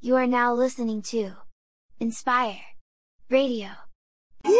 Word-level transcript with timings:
You 0.00 0.14
are 0.14 0.28
now 0.28 0.54
listening 0.54 1.02
to 1.10 1.32
Inspire 1.98 2.60
Radio. 3.30 3.70
We, 4.44 4.54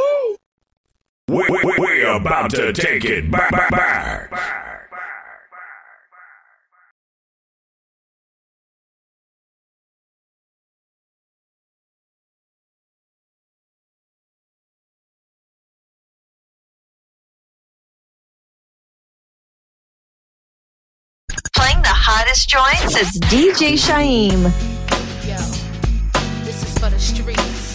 we, 1.28 1.60
we're 1.78 2.16
about 2.16 2.50
to 2.50 2.72
take 2.72 3.04
it 3.04 3.30
back. 3.30 3.52
back, 3.52 3.70
back. 3.70 4.30
Playing 21.54 21.82
the 21.82 21.88
hottest 21.88 22.48
joints, 22.48 22.96
it's 22.96 23.18
DJ 23.20 23.74
Shaim. 23.74 24.77
For 26.78 26.90
the 26.90 26.98
streets, 27.00 27.67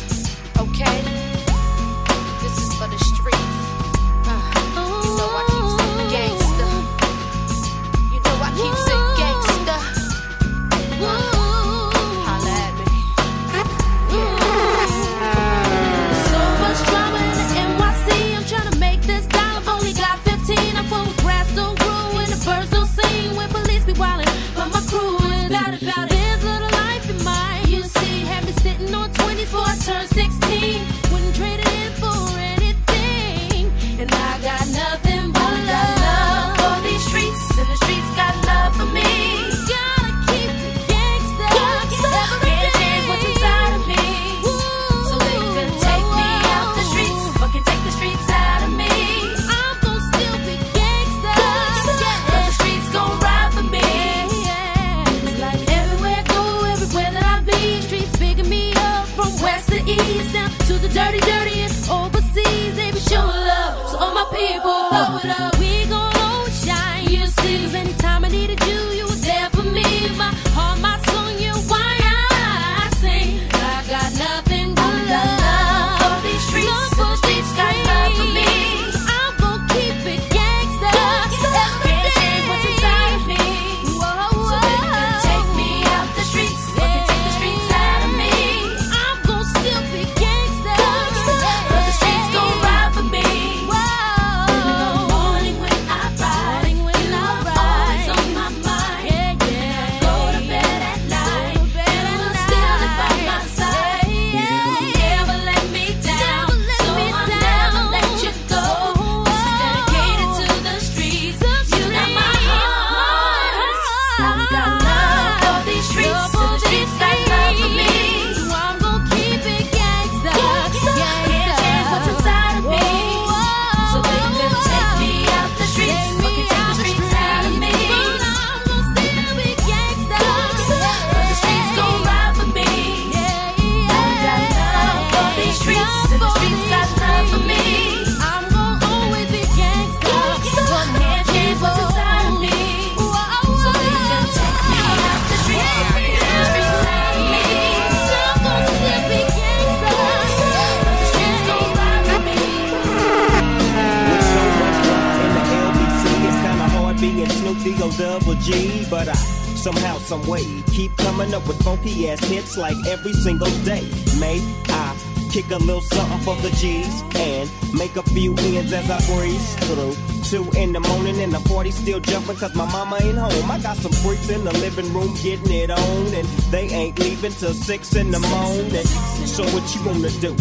but 158.93 159.07
I 159.07 159.15
somehow, 159.55 159.97
some 159.97 160.23
way 160.27 160.45
keep 160.67 160.95
coming 160.97 161.33
up 161.33 161.47
with 161.47 161.59
funky 161.63 162.11
ass 162.11 162.19
hits 162.25 162.57
like 162.57 162.77
every 162.85 163.13
single 163.13 163.49
day. 163.65 163.81
May 164.19 164.37
I 164.67 164.95
kick 165.31 165.49
a 165.49 165.57
little 165.57 165.81
something 165.81 166.19
for 166.19 166.35
the 166.43 166.51
G's 166.57 167.01
and 167.15 167.49
make 167.73 167.95
a 167.95 168.03
few 168.03 168.35
ends 168.37 168.71
as 168.71 168.87
I 168.91 168.99
breeze 169.11 169.55
through. 169.65 169.95
Two 170.29 170.45
in 170.59 170.73
the 170.73 170.79
morning 170.79 171.19
and 171.21 171.33
the 171.33 171.39
party 171.49 171.71
still 171.71 171.99
jumping 172.01 172.35
cause 172.35 172.53
my 172.53 172.71
mama 172.71 172.99
ain't 173.01 173.17
home. 173.17 173.49
I 173.49 173.59
got 173.61 173.77
some 173.77 173.93
freaks 173.93 174.29
in 174.29 174.43
the 174.43 174.53
living 174.59 174.93
room 174.93 175.11
getting 175.23 175.51
it 175.51 175.71
on 175.71 176.13
and 176.13 176.27
they 176.53 176.67
ain't 176.69 176.99
leaving 176.99 177.31
till 177.31 177.55
six 177.55 177.95
in 177.95 178.11
the 178.11 178.19
morning. 178.19 178.85
So 179.25 179.43
what 179.55 179.65
you 179.73 179.83
gonna 179.83 180.11
do? 180.21 180.35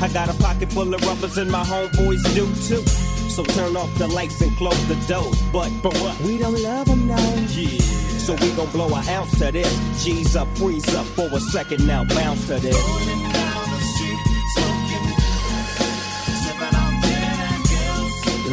I 0.04 0.08
got 0.12 0.28
a 0.28 0.34
pocket 0.42 0.72
full 0.72 0.92
of 0.92 1.00
rubbers 1.06 1.38
and 1.38 1.52
my 1.52 1.62
homeboys 1.62 2.24
do 2.34 2.50
too. 2.66 3.11
So 3.32 3.42
turn 3.42 3.78
off 3.78 3.88
the 3.94 4.06
lights 4.08 4.42
and 4.42 4.54
close 4.58 4.86
the 4.88 4.94
doors. 5.08 5.40
But 5.54 5.72
but 5.82 5.96
what? 6.02 6.20
We 6.20 6.36
don't 6.36 6.60
love 6.60 6.86
them 6.86 7.06
now. 7.06 7.16
Yeah. 7.48 7.80
So 8.20 8.34
we 8.34 8.50
gon' 8.52 8.70
blow 8.72 8.94
an 8.94 9.08
ounce 9.08 9.38
to 9.38 9.50
this. 9.50 9.72
G's 10.04 10.36
up, 10.36 10.48
freeze 10.58 10.94
up 10.94 11.06
for 11.16 11.28
a 11.32 11.40
second 11.40 11.86
now, 11.86 12.04
bounce 12.04 12.46
to 12.48 12.60
this. 12.60 12.76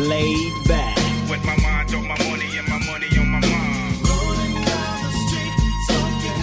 Laid 0.08 0.54
back. 0.64 0.98
With 1.30 1.44
my 1.44 1.58
mind 1.58 1.94
on 1.94 2.08
my 2.08 2.18
money 2.30 2.50
and 2.58 2.68
my 2.70 2.80
money 2.88 3.08
on 3.20 3.28
my 3.36 3.40
mind. 3.42 4.00
Rolling 4.08 4.64
down 4.64 4.96
the 5.04 5.12
street, 5.28 5.56
smoking, 5.88 6.42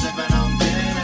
sipping 0.00 0.32
on 0.40 0.50
gin 0.58 0.96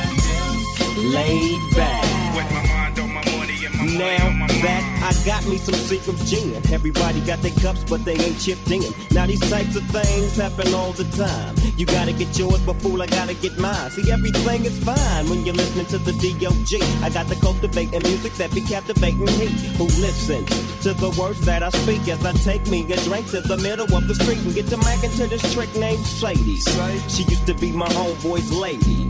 and 0.80 1.12
laid 1.12 1.60
back. 1.76 2.04
With 2.34 2.50
my 2.56 2.66
mind 2.72 2.98
on 2.98 3.12
my 3.12 3.22
money 3.36 3.66
and 3.66 3.74
my 3.74 3.84
money 3.84 4.20
on 4.22 4.38
my 4.38 4.46
mind. 4.46 4.60
that 4.62 4.82
mind. 4.82 4.89
I 5.10 5.24
got 5.24 5.44
me 5.48 5.58
some 5.58 5.74
Seagram's 5.74 6.30
gin. 6.30 6.54
Everybody 6.72 7.20
got 7.22 7.42
their 7.42 7.50
cups, 7.50 7.82
but 7.82 8.04
they 8.04 8.14
ain't 8.14 8.38
chipped 8.38 8.70
in. 8.70 8.94
Now 9.10 9.26
these 9.26 9.40
types 9.50 9.74
of 9.74 9.82
things 9.90 10.36
happen 10.36 10.72
all 10.72 10.92
the 10.92 11.02
time. 11.18 11.56
You 11.76 11.84
gotta 11.84 12.12
get 12.12 12.38
yours, 12.38 12.60
but 12.60 12.76
fool, 12.76 13.02
I 13.02 13.06
gotta 13.06 13.34
get 13.34 13.58
mine. 13.58 13.90
See, 13.90 14.12
everything 14.12 14.66
is 14.66 14.78
fine 14.84 15.28
when 15.28 15.44
you're 15.44 15.56
listening 15.56 15.86
to 15.86 15.98
the 15.98 16.12
D.O.G. 16.12 16.80
I 17.02 17.10
got 17.10 17.26
the 17.26 17.34
cultivating 17.34 18.02
music 18.04 18.34
that 18.34 18.54
be 18.54 18.60
captivating 18.60 19.26
he 19.26 19.48
who 19.78 19.86
listens 19.98 20.48
to 20.84 20.94
the 20.94 21.10
words 21.20 21.40
that 21.40 21.64
I 21.64 21.70
speak 21.70 22.06
as 22.06 22.24
I 22.24 22.30
take 22.32 22.64
me 22.68 22.86
a 22.92 22.96
drink 23.02 23.26
to 23.30 23.40
the 23.40 23.56
middle 23.56 23.92
of 23.92 24.06
the 24.06 24.14
street 24.14 24.38
and 24.38 24.54
get 24.54 24.68
to 24.68 24.76
mackin' 24.76 25.10
to 25.18 25.26
this 25.26 25.42
trick 25.52 25.74
named 25.74 26.06
Sadie. 26.06 26.60
She 27.08 27.24
used 27.24 27.46
to 27.48 27.54
be 27.54 27.72
my 27.72 27.88
homeboy's 27.88 28.52
lady. 28.52 29.09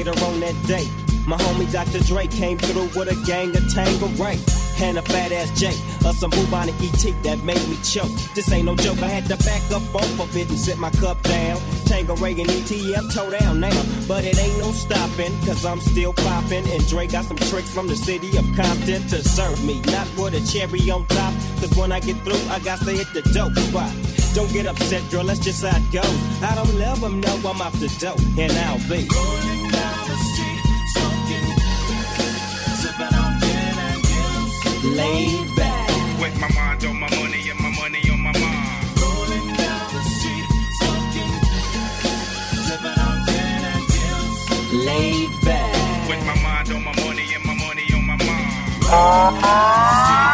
Later 0.04 0.24
on 0.26 0.40
that 0.40 0.66
day, 0.66 0.86
my 1.26 1.38
homie 1.38 1.70
Dr. 1.72 1.98
Dre 2.04 2.26
came 2.26 2.58
through 2.58 2.92
with 2.92 3.08
a 3.08 3.16
gang 3.24 3.56
of 3.56 3.72
Tango 3.72 4.08
Ray. 4.22 4.36
And 4.82 4.98
a 4.98 5.02
fat 5.02 5.32
ass 5.32 5.48
J, 5.58 5.68
or 6.04 6.12
some 6.12 6.28
bubonic 6.28 6.74
ET 6.82 7.00
that 7.22 7.42
made 7.42 7.66
me 7.68 7.78
choke. 7.82 8.12
This 8.34 8.52
ain't 8.52 8.66
no 8.66 8.76
joke, 8.76 9.00
I 9.00 9.08
had 9.08 9.24
to 9.32 9.36
back 9.46 9.62
up 9.72 9.94
off 9.94 10.20
of 10.20 10.36
it 10.36 10.50
and 10.50 10.58
sit 10.58 10.76
my 10.76 10.90
cup 10.90 11.22
down. 11.22 11.58
Tango 11.86 12.16
Ray 12.16 12.32
and 12.32 12.50
ETM 12.50 13.14
toe 13.14 13.30
down 13.30 13.60
now. 13.60 13.82
But 14.06 14.24
it 14.24 14.38
ain't 14.38 14.58
no 14.58 14.72
stopping, 14.72 15.32
cause 15.46 15.64
I'm 15.64 15.80
still 15.80 16.12
popping. 16.12 16.68
And 16.68 16.86
Dre 16.86 17.06
got 17.06 17.24
some 17.24 17.38
tricks 17.38 17.72
from 17.72 17.86
the 17.86 17.96
city 17.96 18.36
of 18.36 18.44
Compton 18.54 19.00
to 19.08 19.24
serve 19.24 19.64
me. 19.64 19.80
Not 19.86 20.06
with 20.18 20.34
a 20.34 20.44
cherry 20.52 20.90
on 20.90 21.06
top, 21.06 21.32
cause 21.60 21.74
when 21.78 21.92
I 21.92 22.00
get 22.00 22.18
through, 22.24 22.44
I 22.50 22.58
got 22.58 22.80
to 22.80 22.90
hit 22.92 23.08
the 23.14 23.22
dope 23.32 23.56
spot. 23.56 23.90
Don't 24.34 24.52
get 24.52 24.66
upset, 24.66 25.08
girl, 25.10 25.24
that's 25.24 25.40
just 25.40 25.64
how 25.64 25.78
it 25.78 25.90
goes. 25.90 26.42
I 26.42 26.54
don't 26.56 26.74
let 26.74 27.00
them 27.00 27.22
know 27.22 27.36
I'm 27.48 27.62
off 27.62 27.80
the 27.80 27.88
dope, 27.98 28.20
and 28.36 28.52
I'll 28.52 28.86
be. 28.90 29.08
Laid 35.04 35.54
back. 35.56 35.90
With 36.22 36.40
my 36.40 36.48
mind 36.54 36.84
on 36.86 36.98
my 36.98 37.10
money 37.18 37.50
and 37.50 37.60
my 37.60 37.70
money 37.80 38.00
on 38.10 38.20
my 38.22 38.32
mind. 38.32 39.00
Rolling 39.02 39.48
down 39.60 39.86
the 39.94 40.02
street, 40.14 40.48
smoking, 40.80 41.34
sipping 42.66 43.00
on 43.08 43.16
gin. 43.28 44.78
Laid 44.88 45.30
back. 45.42 46.08
With 46.08 46.24
my 46.24 46.36
mind 46.42 46.72
on 46.72 46.82
my 46.84 46.94
money 47.04 47.26
and 47.34 47.44
my 47.44 47.54
money 47.66 47.86
on 47.94 48.06
my 48.06 48.16
mind. 48.16 50.33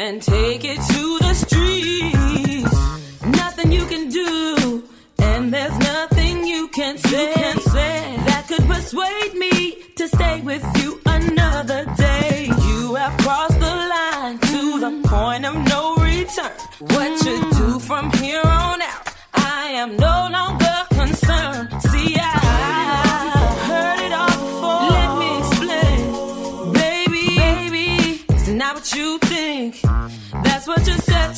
And 0.00 0.22
take 0.22 0.64
it 0.64 0.80
to 0.80 1.19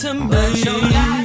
you 0.05 0.09
said 0.09 0.31
to 0.31 1.22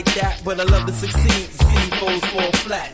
like 0.00 0.14
that, 0.14 0.40
but 0.44 0.58
I 0.58 0.64
love 0.64 0.86
to 0.86 0.92
succeed. 0.92 1.50
See 1.50 1.90
foes 2.00 2.24
fall 2.32 2.52
flat, 2.64 2.92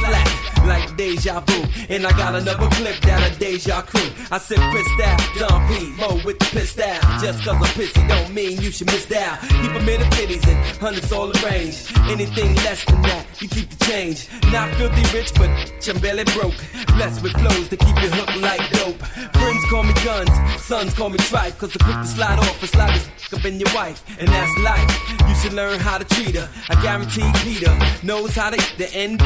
flat 0.00 0.40
like 0.66 0.96
deja 0.96 1.40
vu. 1.40 1.64
And 1.88 2.06
I 2.06 2.10
got 2.10 2.34
another 2.34 2.68
clip 2.76 3.00
down 3.00 3.22
a 3.22 3.30
deja 3.36 3.82
crew. 3.82 4.10
I 4.30 4.38
said 4.38 4.58
pissed 4.72 5.00
out, 5.04 5.20
Don 5.38 5.68
P, 5.68 5.90
Mo 6.00 6.20
with 6.24 6.38
the 6.38 6.46
pissed 6.46 6.80
out. 6.80 7.02
Just 7.20 7.44
cause 7.44 7.56
I'm 7.56 7.72
pissy 7.78 8.06
don't 8.08 8.34
mean 8.34 8.60
you 8.60 8.70
should 8.70 8.88
miss 8.88 9.10
out. 9.12 9.40
Keep 9.40 9.72
them 9.72 9.88
in 9.88 10.00
the 10.00 10.08
fifties 10.16 10.46
and 10.48 10.58
hundreds 10.78 11.12
all 11.12 11.30
arranged. 11.38 11.92
Anything 12.08 12.54
less 12.66 12.84
than 12.84 13.02
that, 13.02 13.26
you 13.40 13.48
keep 13.48 13.70
the 13.70 13.84
change. 13.84 14.28
Not 14.50 14.74
filthy 14.74 15.04
rich, 15.16 15.32
but 15.34 15.50
I'm 15.88 16.00
barely 16.00 16.24
broke. 16.36 16.58
Blessed 16.96 17.22
with 17.22 17.32
flows 17.32 17.68
to 17.68 17.76
keep 17.76 17.96
you 18.02 18.10
hooked 18.10 18.40
like 18.40 18.64
dope. 18.70 19.00
Friends 19.38 19.64
call 19.70 19.84
me 19.84 19.94
guns, 20.04 20.30
sons 20.60 20.94
call 20.94 21.10
me 21.10 21.18
trife. 21.30 21.56
Cause 21.58 21.76
I'm 21.76 21.86
quick 21.86 22.02
to 22.02 22.08
slide 22.08 22.38
off 22.38 22.60
and 22.60 22.70
slide 22.70 23.19
up 23.32 23.44
in 23.44 23.58
your 23.58 23.72
wife. 23.74 24.04
And 24.18 24.28
that's 24.28 24.58
life. 24.60 25.28
You 25.28 25.34
should 25.36 25.52
learn 25.52 25.78
how 25.80 25.98
to 25.98 26.04
treat 26.04 26.36
her. 26.36 26.48
I 26.68 26.80
guarantee 26.82 27.28
Peter 27.42 27.76
knows 28.02 28.34
how 28.34 28.50
to 28.50 28.56
get 28.56 28.74
the 28.78 28.94
end. 28.94 29.22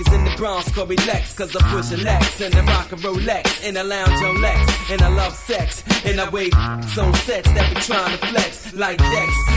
Is 0.00 0.12
in 0.12 0.24
the 0.24 0.34
Bronx, 0.36 0.72
call 0.72 0.86
me 0.86 0.96
Lex, 1.06 1.34
cause 1.34 1.54
I 1.54 1.60
push 1.70 1.92
a 1.92 1.96
Lex 1.96 2.40
and 2.40 2.52
I 2.56 2.64
rock 2.66 2.90
a 2.90 2.96
Rolex 2.96 3.64
and 3.64 3.78
I 3.78 3.82
lounge 3.82 4.20
on 4.24 4.42
Lex 4.42 4.90
and 4.90 5.00
I 5.00 5.08
love 5.08 5.32
sex 5.34 5.84
and 6.04 6.20
I 6.20 6.28
wait 6.30 6.52
on 6.56 6.82
sets 6.82 7.48
that 7.52 7.72
be 7.72 7.80
trying 7.80 8.18
to 8.18 8.26
flex 8.26 8.74
like 8.74 8.98
Dex. 8.98 9.53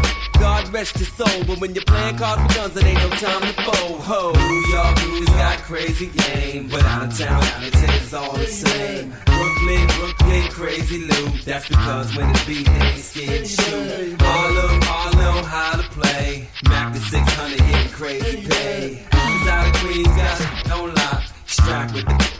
God 0.47 0.73
rest 0.73 0.97
your 0.97 1.09
soul, 1.09 1.43
but 1.43 1.59
when 1.59 1.75
you're 1.75 1.83
playing 1.83 2.15
cards 2.15 2.41
with 2.41 2.55
guns, 2.55 2.77
it 2.77 2.85
ain't 2.85 2.97
no 2.97 3.09
time 3.09 3.41
to 3.41 3.53
fold. 3.67 3.99
Ho, 3.99 4.31
New 4.31 4.63
York 4.73 4.95
Blues 4.95 5.29
got 5.43 5.57
crazy 5.59 6.07
game, 6.07 6.69
but 6.69 6.83
out 6.85 7.03
of 7.03 7.17
town, 7.17 7.41
town, 7.41 7.63
it's 7.73 8.13
all 8.13 8.31
the 8.31 8.47
same. 8.47 9.13
Brooklyn, 9.25 9.87
Brooklyn, 9.97 10.43
crazy 10.51 10.99
loot. 10.99 11.43
That's 11.43 11.67
because 11.67 12.15
when 12.15 12.29
it's 12.29 12.45
beat, 12.45 12.65
they 12.65 13.23
ain't 13.23 13.47
shoot. 13.47 14.21
Harlem, 14.21 14.79
all 14.89 15.11
know 15.19 15.43
how 15.43 15.81
to 15.81 15.87
play. 15.89 16.47
Mac 16.69 16.93
the 16.93 16.99
600, 17.01 17.57
getting 17.57 17.91
crazy 17.91 18.47
pay. 18.47 19.05
Cause 19.11 19.47
out 19.49 19.67
of 19.67 19.81
Queens, 19.81 20.07
got 20.07 20.67
no 20.69 20.85
lock. 20.85 21.23
Strapped 21.45 21.93
with 21.93 22.05
the 22.05 22.36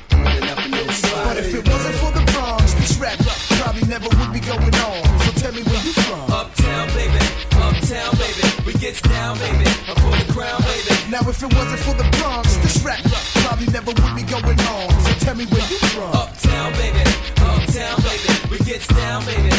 Down, 9.01 9.37
baby. 9.37 9.65
I'm 9.87 9.95
the 9.95 10.33
baby. 10.33 11.11
Now 11.11 11.19
if 11.29 11.41
it 11.41 11.53
wasn't 11.53 11.79
for 11.79 11.93
the 11.93 12.07
Bronx, 12.17 12.57
this 12.57 12.83
rap 12.83 12.99
probably 13.43 13.67
never 13.67 13.91
would 13.91 14.15
be 14.15 14.23
going 14.23 14.59
on. 14.59 14.89
So 15.03 15.11
tell 15.25 15.35
me 15.35 15.45
where 15.45 15.61
you 15.69 15.77
from. 15.93 16.13
Uptown, 16.13 16.73
baby, 16.73 16.99
uptown, 17.37 18.01
baby. 18.01 18.49
We 18.51 18.57
gets 18.65 18.87
down, 18.87 19.25
baby. 19.25 19.56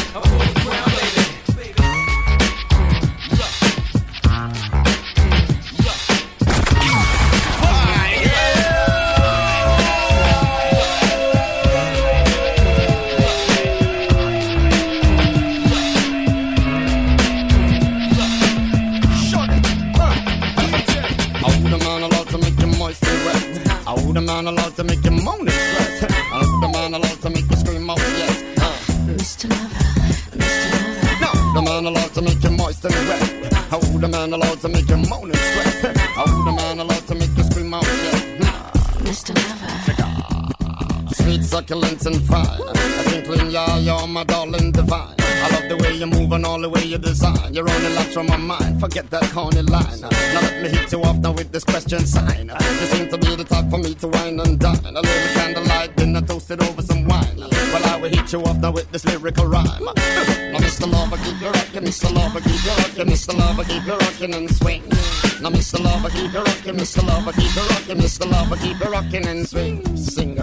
My 44.19 44.25
darling 44.25 44.69
divine. 44.73 45.15
I 45.19 45.47
love 45.53 45.69
the 45.69 45.77
way 45.77 45.93
you 45.93 46.05
move 46.05 46.33
and 46.33 46.45
all 46.45 46.59
the 46.59 46.67
way 46.67 46.83
you 46.83 46.97
design. 46.97 47.53
You're 47.53 47.69
only 47.69 47.93
lots 47.95 48.13
from 48.13 48.27
my 48.27 48.35
mind. 48.35 48.81
Forget 48.81 49.09
that 49.11 49.23
corny 49.31 49.61
line. 49.61 50.01
Now 50.01 50.41
let 50.41 50.61
me 50.61 50.67
hit 50.67 50.91
you 50.91 51.01
off 51.03 51.17
now 51.19 51.31
with 51.31 51.53
this 51.53 51.63
question 51.63 52.05
sign. 52.05 52.51
You 52.79 52.87
seem 52.93 53.07
to 53.11 53.17
be 53.17 53.37
the 53.37 53.45
type 53.45 53.69
for 53.69 53.77
me 53.77 53.93
to 53.95 54.07
wine 54.09 54.37
and 54.41 54.59
dine. 54.59 54.75
A 54.83 54.99
little 55.07 55.33
candlelight, 55.37 55.95
dinner 55.95 56.21
toasted 56.21 56.61
over 56.61 56.81
some 56.81 57.05
wine. 57.07 57.37
Well, 57.71 57.85
I 57.85 57.95
will 58.01 58.09
hit 58.09 58.33
you 58.33 58.43
off 58.43 58.57
now 58.57 58.71
with 58.71 58.91
this 58.91 59.05
lyrical 59.05 59.45
rhyme. 59.45 59.85
Now, 59.85 60.59
Mr. 60.67 60.91
Lover, 60.91 61.17
keep 61.23 61.39
you 61.39 61.47
rockin', 61.47 61.85
Mr. 61.85 62.13
Lover, 62.13 62.41
keep 62.41 62.63
you 62.65 62.75
rockin', 62.75 63.07
Mr. 63.07 63.33
Lover, 63.39 63.63
keep 63.63 63.85
you 63.85 63.95
rockin' 64.03 64.33
and 64.33 64.49
swing. 64.53 64.83
Now, 65.41 65.51
Mr. 65.55 65.79
Lover, 65.79 66.09
keep 66.09 66.33
you 66.33 66.43
rockin', 66.43 66.75
Mr. 66.75 67.07
Lover, 67.07 67.31
keep 67.31 67.55
you 67.55 67.61
rockin', 67.71 67.99
Mr. 67.99 68.29
Lover, 68.29 68.57
keep 68.57 68.79
you 68.83 68.91
rockin' 68.91 69.27
and 69.27 69.47
swing. 69.47 69.95
Sing, 69.95 70.35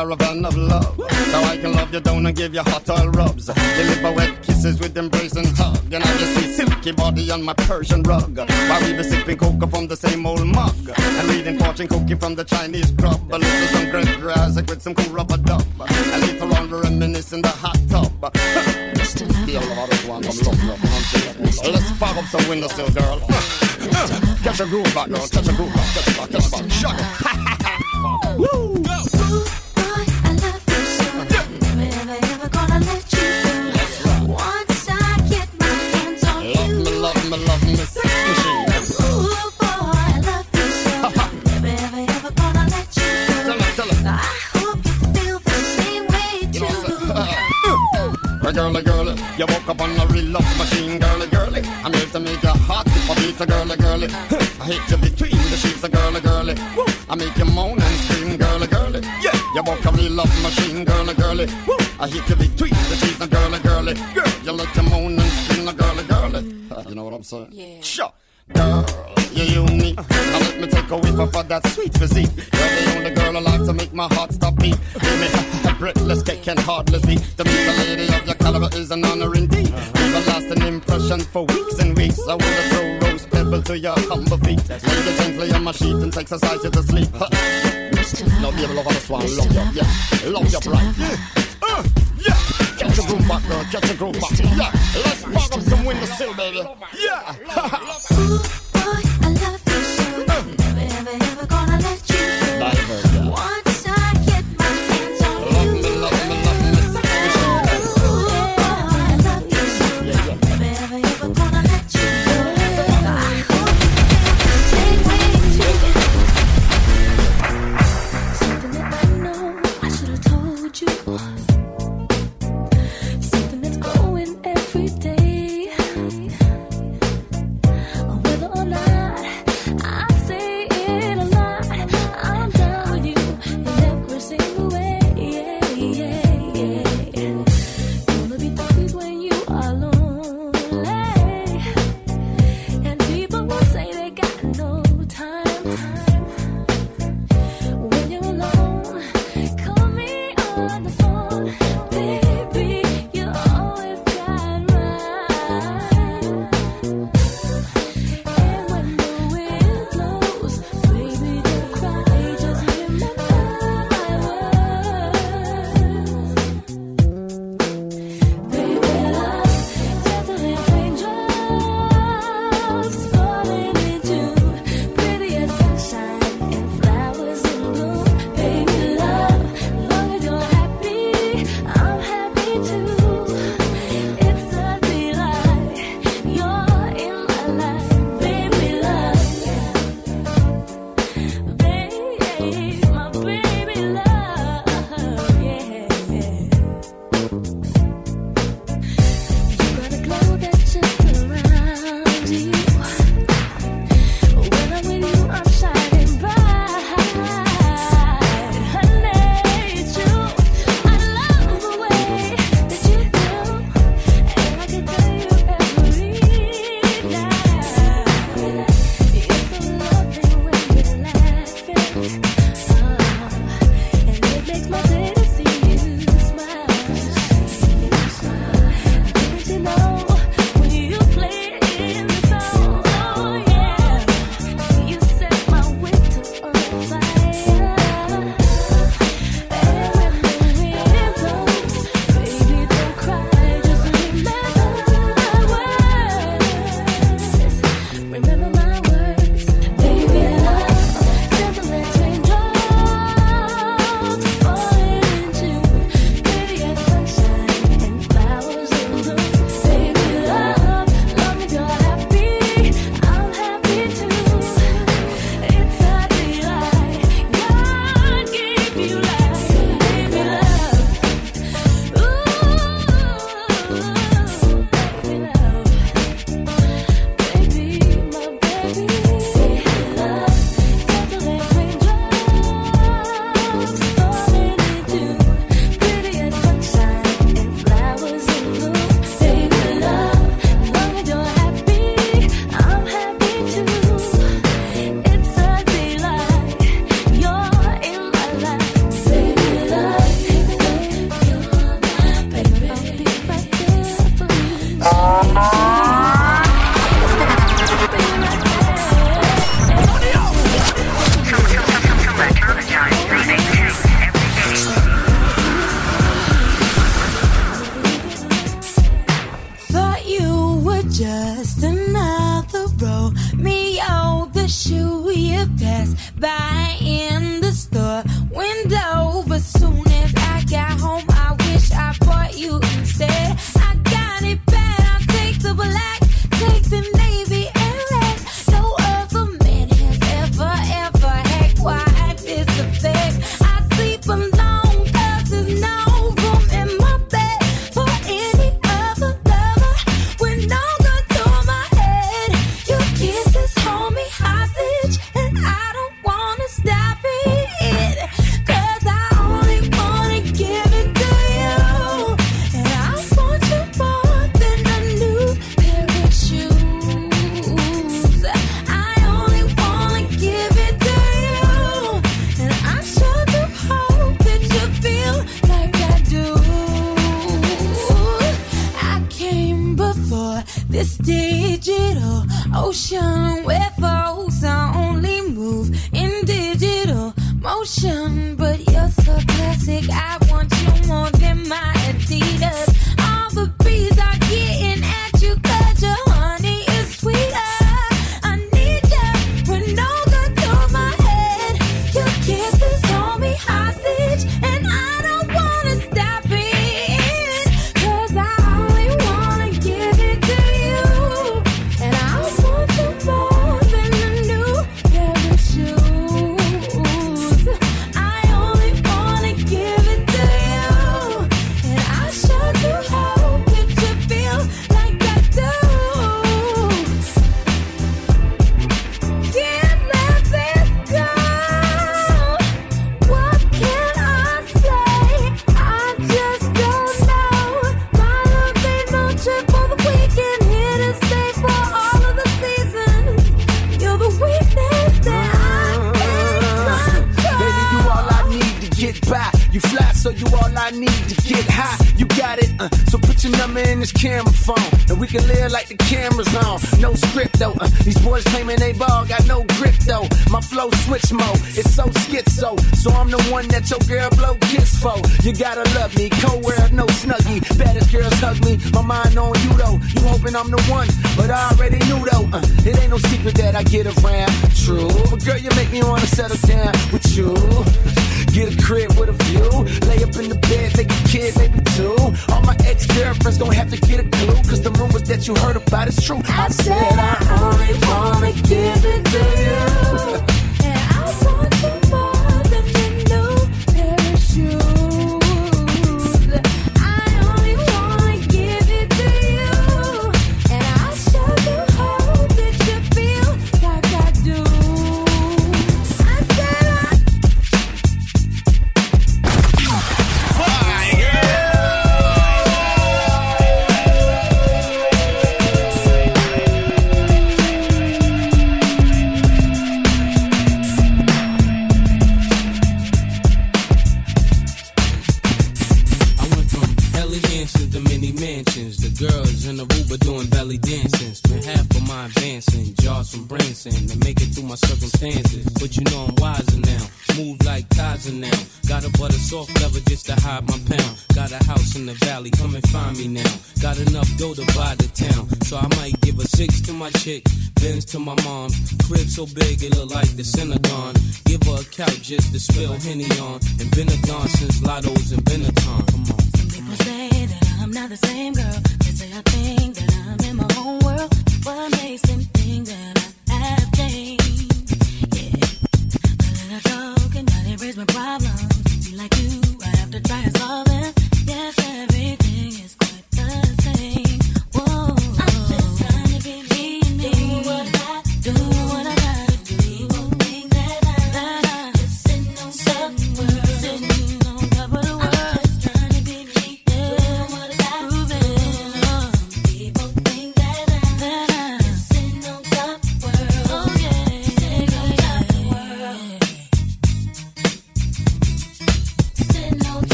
caravan 0.00 0.44
of 0.46 0.56
love. 0.56 0.96
So 1.30 1.38
I 1.52 1.56
can 1.58 1.72
love 1.74 1.92
you 1.92 2.00
down 2.00 2.24
and 2.24 2.34
give 2.34 2.54
you 2.54 2.62
hot 2.62 2.88
oil 2.88 3.10
rubs. 3.10 3.46
Deliver 3.46 4.12
wet 4.12 4.42
kisses 4.42 4.80
with 4.80 4.96
embrace 4.96 5.36
and 5.36 5.46
hug. 5.58 5.92
And 5.92 6.02
I 6.02 6.16
just 6.16 6.34
see 6.36 6.52
silky 6.54 6.92
body 6.92 7.30
on 7.30 7.42
my 7.42 7.52
Persian 7.54 8.02
rug. 8.04 8.38
While 8.38 8.82
we 8.82 8.94
be 8.94 9.02
sipping 9.02 9.36
cocoa 9.36 9.66
from 9.66 9.88
the 9.88 9.96
same 9.96 10.24
old 10.24 10.46
mug. 10.46 10.74
And 10.96 11.28
reading 11.28 11.58
fortune 11.58 11.88
cookie 11.88 12.14
from 12.14 12.34
the 12.34 12.44
Chinese 12.44 12.90
grub. 12.92 13.20
A 13.30 13.36
little 13.36 13.68
some 13.74 13.90
great 13.90 14.18
grass 14.20 14.56
with 14.56 14.80
some 14.80 14.94
cool 14.94 15.12
rubber 15.12 15.36
dub. 15.36 15.66
And 15.80 16.22
later 16.22 16.48
on 16.56 16.70
we 16.70 16.78
reminisce 16.78 17.32
in 17.34 17.42
the 17.42 17.48
hot 17.48 17.78
tub. 17.88 18.12
Feel 19.46 19.60
the 19.60 19.74
hottest 19.74 20.08
one 20.08 20.22
from 20.22 20.36
love, 20.46 20.64
love, 20.64 20.84
love. 21.40 21.74
Let's 21.74 21.90
fog 22.00 22.16
up 22.16 22.24
some 22.24 22.48
windowsill, 22.48 22.90
girl. 22.90 23.18
Catch 24.44 24.60
a 24.60 24.66
groove 24.66 24.94
back, 24.94 25.08
girl. 25.10 25.26
Catch 25.28 25.48
a 25.48 25.52
groove 25.52 25.74
back. 25.74 25.88
Catch 25.94 26.08
a 26.08 26.18
back. 26.18 26.30
Catch 26.30 26.46
a 26.46 26.50
back. 26.50 26.70
Shut 26.70 26.94
up. 27.00 28.38
Woo! 28.38 28.80
Never, 28.80 29.69
girly, 48.60 48.82
girly. 48.82 49.14
You 49.38 49.46
woke 49.46 49.68
up 49.68 49.80
on 49.80 49.90
a 49.98 50.06
real 50.12 50.26
love 50.36 50.58
machine, 50.58 50.98
girly, 50.98 51.26
girly. 51.28 51.62
I'm 51.84 51.92
here 51.92 52.06
to 52.14 52.20
make 52.20 52.42
your 52.42 52.56
heart 52.68 52.86
skip 52.88 53.10
a 53.10 53.14
beat, 53.20 53.40
a 53.40 53.46
girly, 53.46 53.76
girly. 53.76 54.08
I 54.60 54.64
hit 54.70 54.90
you 54.90 54.96
between 54.98 55.40
the 55.50 55.56
sheets, 55.56 55.82
a 55.84 55.88
girly, 55.88 56.20
girly. 56.20 56.54
I 57.08 57.14
make 57.16 57.36
you 57.36 57.46
moan 57.46 57.80
and 57.80 57.96
scream, 58.04 58.36
girly, 58.36 58.66
girly. 58.66 59.00
Yeah, 59.24 59.36
you 59.54 59.62
woke 59.64 59.84
up 59.86 59.94
real 59.94 60.12
love 60.12 60.42
machine, 60.42 60.84
girly, 60.84 61.14
girly. 61.14 61.46
I 61.98 62.08
hit 62.08 62.28
you 62.28 62.36
between 62.36 62.76
the 62.90 62.96
sheets, 63.00 63.20
a 63.20 63.26
girly, 63.26 63.58
girly. 63.60 63.94
Girl, 64.14 64.28
you 64.44 64.52
let 64.52 64.74
to 64.74 64.82
moan 64.82 65.18
and 65.18 65.32
scream, 65.32 65.68
a 65.68 65.72
girly, 65.72 66.04
girly. 66.04 66.42
you 66.88 66.94
know 66.94 67.04
what 67.04 67.14
I'm 67.14 67.22
saying? 67.22 67.48
Yeah. 67.52 67.80
Sure. 67.80 68.12
Girl, 68.52 68.84
you're 69.32 69.64
unique. 69.64 69.96
Now 69.96 70.40
let 70.40 70.60
me 70.60 70.66
take 70.66 70.90
a 70.90 70.96
whiff 70.96 71.18
of 71.36 71.48
that 71.48 71.66
sweet 71.68 71.96
physique. 71.96 72.30
You're 72.36 72.68
the 72.76 72.94
only 72.96 73.10
girl 73.10 73.36
alive 73.38 73.64
to 73.66 73.72
make 73.72 73.92
my 73.92 74.08
heart 74.14 74.32
stop 74.32 74.56
beat. 74.56 74.76
Give 75.00 75.20
me 75.20 75.50
breathless, 75.80 76.22
and 76.46 76.58
heartless 76.58 77.04
beat. 77.06 77.22
To 77.38 77.44
meet 77.44 77.64
the 77.64 77.74
lady 77.78 78.09
depression 80.90 81.20
for 81.20 81.44
weeks 81.44 81.78
and 81.78 81.96
weeks. 81.96 82.20
I 82.26 82.34
wanna 82.34 82.62
throw 82.70 83.08
rose 83.08 83.26
pebble 83.26 83.62
to 83.62 83.78
your 83.78 83.94
humble 83.96 84.38
feet. 84.38 84.68
Lay 84.68 84.76
you 84.76 85.16
gently 85.16 85.52
on 85.52 85.64
my 85.64 85.72
sheet 85.72 85.94
and 85.94 86.16
exercise 86.16 86.64
you 86.64 86.70
to 86.70 86.82
sleep. 86.82 87.08
Huh. 87.14 87.28
Love 88.42 88.58
you, 88.58 88.66
love 88.68 88.86
on 88.86 88.94
the 88.94 89.00
swan, 89.00 89.36
love 89.36 89.52
you, 89.52 89.80
yeah, 89.80 90.30
love 90.30 90.52
you 90.52 90.60
bright. 90.60 90.94
Yeah. 90.98 91.16
Uh, 91.62 91.84
yeah. 92.18 92.34
Catch 92.78 92.98
a 92.98 93.02
groove 93.06 93.28
back, 93.28 93.46
girl, 93.48 93.64
catch 93.64 93.90
a 93.90 93.94
groove 93.94 94.14
back. 94.14 94.38
Yeah, 94.38 94.72
let's 95.04 95.22
bog 95.22 95.52
up 95.52 95.60
some 95.60 95.84
window 95.84 96.06
sill, 96.06 96.34
baby. 96.34 96.66
Yeah. 96.98 98.56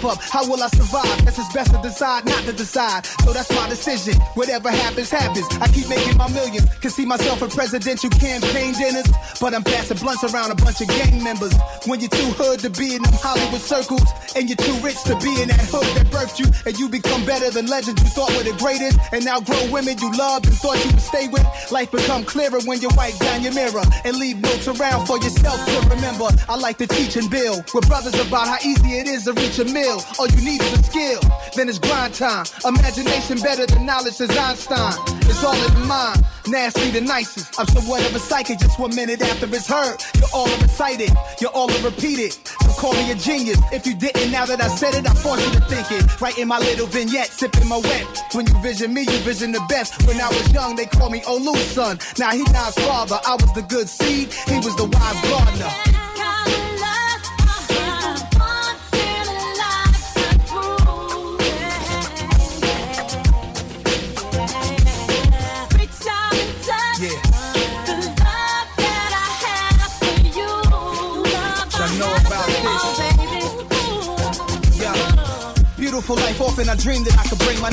Pop 0.00 0.16
up. 0.16 0.22
How 0.22 0.46
will 0.48 0.62
I 0.62 0.68
survive? 0.68 1.24
Guess 1.24 1.38
it's 1.38 1.52
best 1.52 1.72
to 1.72 1.80
decide 1.82 2.24
not 2.24 2.42
to 2.44 2.52
decide. 2.52 3.06
So 3.24 3.32
that's 3.32 3.50
my 3.54 3.68
decision. 3.68 4.14
Whatever 4.34 4.70
happens, 4.70 5.10
happens. 5.10 5.46
I 5.60 5.68
keep 5.68 5.88
making 5.88 5.97
see 6.98 7.06
myself 7.06 7.40
in 7.42 7.48
presidential 7.50 8.10
campaign 8.10 8.74
dinners, 8.74 9.06
but 9.40 9.54
I'm 9.54 9.62
passing 9.62 9.98
blunts 9.98 10.24
around 10.24 10.50
a 10.50 10.56
bunch 10.56 10.80
of 10.80 10.88
gang 10.88 11.22
members. 11.22 11.54
When 11.86 12.00
you're 12.00 12.10
too 12.10 12.30
hood 12.34 12.58
to 12.66 12.70
be 12.70 12.96
in 12.96 13.02
them 13.02 13.14
Hollywood 13.22 13.62
circles, 13.62 14.02
and 14.34 14.50
you're 14.50 14.58
too 14.58 14.74
rich 14.82 14.98
to 15.06 15.14
be 15.22 15.30
in 15.38 15.46
that 15.46 15.62
hood 15.70 15.86
that 15.94 16.10
birthed 16.10 16.42
you, 16.42 16.50
and 16.66 16.74
you 16.74 16.88
become 16.88 17.24
better 17.24 17.50
than 17.54 17.66
legends 17.66 18.02
you 18.02 18.10
thought 18.10 18.34
were 18.34 18.42
the 18.42 18.56
greatest, 18.58 18.98
and 19.12 19.24
now 19.24 19.38
grow 19.38 19.62
women 19.70 19.94
you 20.02 20.10
loved 20.18 20.50
and 20.50 20.56
thought 20.58 20.74
you 20.82 20.90
would 20.90 21.00
stay 21.00 21.28
with. 21.28 21.46
Life 21.70 21.92
become 21.92 22.24
clearer 22.24 22.58
when 22.66 22.82
you 22.82 22.90
wipe 22.98 23.14
down 23.22 23.46
your 23.46 23.54
mirror 23.54 23.86
and 24.02 24.18
leave 24.18 24.42
notes 24.42 24.66
around 24.66 25.06
for 25.06 25.22
yourself 25.22 25.62
to 25.70 25.78
remember. 25.94 26.26
I 26.50 26.58
like 26.58 26.78
to 26.82 26.88
teach 26.88 27.14
and 27.14 27.30
build 27.30 27.62
with 27.74 27.86
brothers 27.86 28.18
about 28.18 28.50
how 28.50 28.58
easy 28.66 28.98
it 28.98 29.06
is 29.06 29.22
to 29.30 29.38
reach 29.38 29.62
a 29.62 29.66
mill. 29.70 30.02
All 30.18 30.26
you 30.26 30.42
need 30.42 30.60
is 30.66 30.72
a 30.74 30.82
skill, 30.82 31.22
then 31.54 31.68
it's 31.68 31.78
grind 31.78 32.14
time. 32.14 32.46
Imagination 32.66 33.38
better 33.38 33.66
than 33.70 33.86
knowledge 33.86 34.18
says 34.18 34.34
Einstein. 34.34 34.98
It's 35.30 35.44
all 35.44 35.54
in 35.54 35.74
the 35.78 35.86
mind, 35.86 36.26
nasty 36.50 36.90
the 36.90 37.00
nicest. 37.00 37.58
I'm 37.58 37.66
somewhat 37.66 38.04
of 38.08 38.14
a 38.14 38.18
psychic 38.18 38.58
just 38.58 38.78
one 38.78 38.94
minute 38.94 39.20
after 39.22 39.46
it's 39.46 39.68
heard. 39.68 40.02
You're 40.16 40.32
all 40.32 40.48
recited, 40.60 41.10
you're 41.40 41.50
all 41.50 41.68
repeated. 41.82 42.32
So 42.32 42.68
call 42.72 42.92
me 42.94 43.10
a 43.10 43.14
genius. 43.14 43.58
If 43.72 43.86
you 43.86 43.94
didn't, 43.94 44.30
now 44.30 44.46
that 44.46 44.60
I 44.60 44.68
said 44.68 44.94
it, 44.94 45.08
I 45.08 45.14
force 45.14 45.44
you 45.44 45.52
to 45.52 45.60
think 45.66 45.90
it. 45.92 46.20
Right 46.20 46.36
in 46.38 46.48
my 46.48 46.58
little 46.58 46.86
vignette, 46.86 47.28
sipping 47.28 47.68
my 47.68 47.78
wet. 47.78 48.06
When 48.32 48.46
you 48.46 48.54
vision 48.62 48.94
me, 48.94 49.02
you 49.02 49.18
vision 49.18 49.52
the 49.52 49.64
best. 49.68 50.06
When 50.06 50.20
I 50.20 50.28
was 50.28 50.52
young, 50.52 50.76
they 50.76 50.86
called 50.86 51.12
me 51.12 51.20
Olu's 51.22 51.58
son. 51.72 51.98
Now 52.18 52.30
he 52.30 52.42
not 52.44 52.74
father. 52.74 53.18
I 53.26 53.34
was 53.34 53.52
the 53.54 53.62
good 53.62 53.88
seed, 53.88 54.32
he 54.32 54.56
was 54.56 54.74
the 54.76 54.84
wise 54.84 55.30
gardener. 55.30 55.97
Beautiful 76.08 76.24
life, 76.24 76.40
often 76.40 76.68
I 76.70 76.74
dream 76.74 77.04
that 77.04 77.20
I 77.20 77.24
could 77.28 77.38
bring 77.44 77.60
my. 77.60 77.68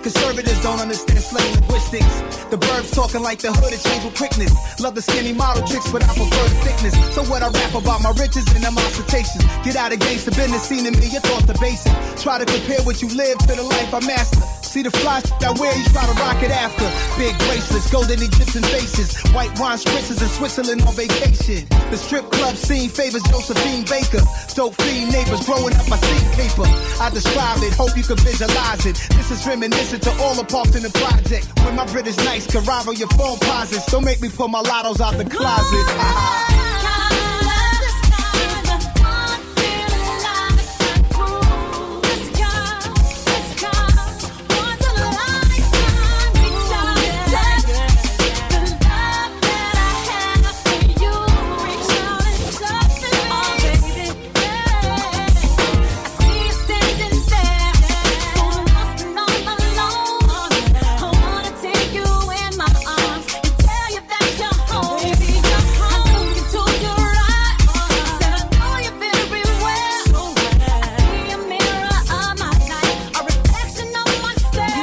Conservatives 0.00 0.62
don't 0.62 0.80
understand 0.80 1.20
slang 1.20 1.44
linguistics. 1.60 2.08
The 2.48 2.56
burbs 2.56 2.88
talking 2.88 3.20
like 3.20 3.40
the 3.40 3.52
hood, 3.52 3.76
it 3.76 3.84
changed 3.84 4.06
with 4.08 4.16
quickness. 4.16 4.80
Love 4.80 4.94
the 4.94 5.02
skinny 5.02 5.34
model 5.34 5.68
tricks, 5.68 5.92
but 5.92 6.02
I 6.02 6.08
prefer 6.16 6.40
the 6.48 6.56
thickness. 6.64 6.96
So 7.12 7.20
what 7.28 7.42
I 7.42 7.52
rap 7.52 7.74
about 7.76 8.00
my 8.00 8.16
riches 8.16 8.48
and 8.56 8.64
them 8.64 8.78
occupations. 8.78 9.44
Get 9.60 9.76
out 9.76 9.92
against 9.92 10.24
the 10.24 10.32
business 10.32 10.64
scene 10.64 10.88
in 10.88 10.96
me, 10.96 11.12
your 11.12 11.20
thoughts 11.20 11.52
are 11.52 11.60
basic. 11.60 11.92
Try 12.16 12.40
to 12.40 12.48
compare 12.48 12.80
what 12.80 13.02
you 13.04 13.12
live 13.12 13.36
to 13.44 13.52
the 13.52 13.62
life 13.62 13.92
I 13.92 14.00
master. 14.08 14.59
See 14.70 14.82
the 14.82 14.90
fly 15.02 15.20
I 15.42 15.50
wear, 15.58 15.76
you 15.76 15.84
try 15.90 16.06
to 16.06 16.14
rock 16.22 16.40
it 16.46 16.52
after. 16.54 16.86
Big 17.18 17.34
bracelets, 17.42 17.90
golden 17.90 18.22
Egyptian 18.22 18.62
faces, 18.62 19.18
white 19.34 19.50
wine 19.58 19.78
spritzes 19.78 20.22
in 20.22 20.28
Switzerland 20.28 20.82
on 20.82 20.94
vacation. 20.94 21.66
The 21.90 21.96
strip 21.96 22.30
club 22.30 22.54
scene 22.54 22.88
favors 22.88 23.24
Josephine 23.24 23.82
Baker. 23.90 24.22
Dope 24.54 24.78
fiend 24.78 25.10
neighbors 25.10 25.42
growing 25.42 25.74
up 25.74 25.90
my 25.90 25.98
seed 25.98 26.22
paper. 26.38 26.70
I 27.02 27.10
describe 27.10 27.58
it, 27.66 27.74
hope 27.74 27.96
you 27.96 28.04
can 28.04 28.16
visualize 28.22 28.86
it. 28.86 28.94
This 29.18 29.32
is 29.32 29.44
reminiscent 29.44 30.04
to 30.04 30.12
all 30.22 30.36
the 30.36 30.46
parts 30.46 30.76
in 30.76 30.84
the 30.84 30.94
project. 30.94 31.50
When 31.66 31.74
my 31.74 31.86
British 31.90 32.16
nights 32.18 32.46
can 32.46 32.62
rival 32.62 32.94
your 32.94 33.10
phone 33.18 33.40
posits. 33.40 33.90
Don't 33.90 34.04
make 34.04 34.22
me 34.22 34.28
pull 34.30 34.46
my 34.46 34.62
lottos 34.62 35.00
out 35.00 35.18
the 35.18 35.26
closet. 35.26 36.46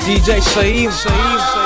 DJ 0.08 0.42
Saeed, 0.42 0.90
Saeed, 0.90 1.57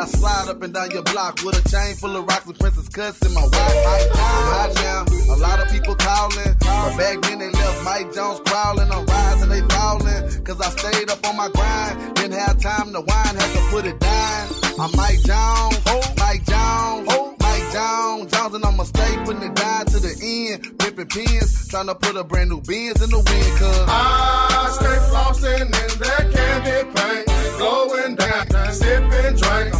I 0.00 0.06
slide 0.06 0.48
up 0.48 0.62
and 0.62 0.72
down 0.72 0.90
your 0.92 1.02
block 1.02 1.44
with 1.44 1.60
a 1.60 1.68
chain 1.68 1.94
full 1.94 2.16
of 2.16 2.24
rocks 2.24 2.46
and 2.46 2.58
princess 2.58 2.88
cuts 2.88 3.20
in 3.20 3.34
my 3.34 3.42
watch. 3.42 3.52
Now, 3.52 4.48
right 4.48 4.74
now, 4.76 5.04
a 5.28 5.36
lot 5.36 5.60
of 5.60 5.70
people 5.70 5.94
calling. 5.94 6.56
But 6.58 6.96
back 6.96 7.20
then 7.20 7.38
they 7.38 7.50
left 7.50 7.84
Mike 7.84 8.14
Jones 8.14 8.40
crawling. 8.46 8.90
I'm 8.90 9.04
rising, 9.04 9.50
they 9.50 9.60
falling. 9.68 10.42
Cause 10.42 10.58
I 10.58 10.70
stayed 10.70 11.10
up 11.10 11.20
on 11.28 11.36
my 11.36 11.50
grind. 11.50 12.16
Didn't 12.16 12.32
have 12.32 12.58
time 12.58 12.94
to 12.94 13.00
whine, 13.02 13.36
had 13.36 13.52
to 13.52 13.60
put 13.68 13.84
it 13.84 14.00
down. 14.00 14.48
I'm 14.80 14.90
Mike 14.96 15.20
Jones, 15.20 15.76
Mike 16.16 16.46
Jones, 16.48 17.36
Mike 17.44 17.68
Jones. 17.70 18.32
Jones 18.32 18.54
and 18.54 18.64
I'ma 18.64 18.84
stay 18.84 19.16
putting 19.26 19.42
it 19.42 19.54
down 19.54 19.84
to 19.84 19.98
the 20.00 20.16
end. 20.16 20.78
Pimping 20.78 21.08
pins, 21.08 21.68
trying 21.68 21.88
to 21.88 21.94
put 21.94 22.16
a 22.16 22.24
brand 22.24 22.48
new 22.48 22.62
Benz 22.62 23.02
in 23.02 23.10
the 23.10 23.20
wind. 23.20 23.52
Cause 23.60 23.84
I 23.86 24.66
stay 24.80 24.96
flossing 25.12 25.60
in 25.60 25.98
that 26.00 26.24
candy 26.32 26.88
paint, 26.96 27.28
flowing 27.58 28.16
down, 28.16 28.72
sipping 28.72 29.36
drink 29.36 29.79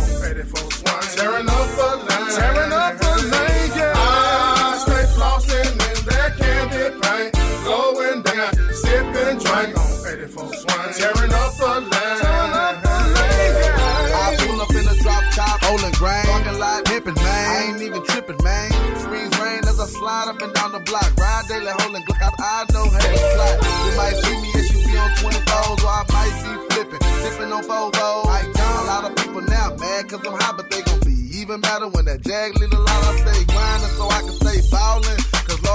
up 20.40 20.46
and 20.46 20.54
down 20.54 20.72
the 20.72 20.80
block. 20.80 21.08
Ride 21.16 21.44
daily, 21.48 21.72
holding 21.78 22.02
Glock. 22.02 22.20
I, 22.22 22.30
I 22.40 22.72
know 22.72 22.84
how 22.84 22.98
to 22.98 23.18
fly. 23.36 23.52
You 23.84 23.92
might 23.96 24.16
see 24.24 24.36
me 24.40 24.50
be 24.90 24.96
on 24.96 25.10
24s, 25.20 25.84
or 25.84 25.88
I 25.88 26.04
might 26.12 26.34
be 26.44 26.74
flipping, 26.74 27.02
sipping 27.22 27.52
on 27.52 27.62
Fofos. 27.64 28.24
Like 28.24 28.48
John, 28.56 28.82
a 28.82 28.86
lot 28.86 29.04
of 29.04 29.16
people 29.16 29.42
now 29.42 29.76
mad 29.76 30.08
cause 30.08 30.26
I'm 30.26 30.38
hot, 30.40 30.56
but 30.56 30.70
they 30.70 30.82
gon' 30.82 31.00
be 31.00 31.16
even 31.38 31.60
better 31.60 31.88
when 31.88 32.04
that 32.06 32.22
jag 32.22 32.58
little 32.58 32.80
lot. 32.80 33.04
I 33.04 33.16
stay 33.16 33.44
grinding 33.44 33.90
so 33.96 34.08
I 34.08 34.20
can 34.20 34.32
stay 34.32 34.60
ballin'. 34.70 35.19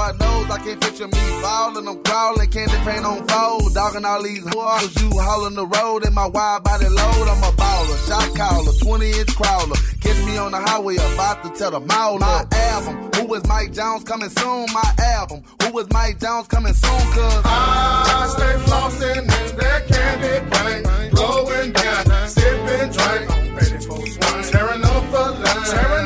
Lord 0.06 0.20
knows 0.20 0.52
I 0.52 0.60
can't 0.60 0.80
picture 0.82 1.08
me 1.08 1.18
falling. 1.42 1.88
I'm 1.88 2.04
crawling, 2.04 2.50
candy 2.52 2.78
paint 2.86 3.06
on 3.06 3.26
fold. 3.28 3.74
Dogging 3.74 4.06
all 4.06 4.22
these 4.22 4.44
whores. 4.46 5.02
You 5.02 5.10
haulin' 5.10 5.56
the 5.56 5.66
road 5.66 6.06
in 6.06 6.14
my 6.14 6.28
wide 6.28 6.64
body 6.64 6.86
load. 6.86 7.28
I'm 7.28 7.42
a 7.42 7.52
baller, 7.58 8.08
shot 8.08 8.36
caller, 8.38 8.72
20 8.84 9.20
inch 9.20 9.36
crawler. 9.36 9.76
Catch 10.02 10.26
me 10.26 10.38
on 10.38 10.52
the 10.52 10.60
highway 10.60 10.98
about 10.98 11.44
to 11.44 11.50
tell 11.58 11.72
the 11.72 11.80
mall 11.80 12.20
My 12.20 12.46
album, 12.52 13.10
who 13.16 13.34
is 13.34 13.48
Mike 13.48 13.74
Jones 13.74 14.04
coming 14.04 14.30
soon? 14.30 14.68
My 14.74 14.94
album, 15.00 15.42
who 15.64 15.80
is 15.80 15.90
Mike 15.92 16.20
Jones 16.20 16.48
coming 16.48 16.74
soon? 16.74 17.02
Cause 17.14 17.42
I 17.44 18.28
stay 18.30 18.54
flossing 18.70 19.22
in 19.22 19.58
that 19.58 19.88
candy 19.88 20.36
paint, 20.54 21.16
blowing 21.16 21.72
down, 21.74 22.28
sipping 22.28 22.92
drink 22.94 23.32
on 23.32 23.58
84 23.58 24.08
Swan, 24.08 24.44
tearing 24.44 24.84
off 24.84 25.14
a 25.14 25.32
line, 25.42 26.05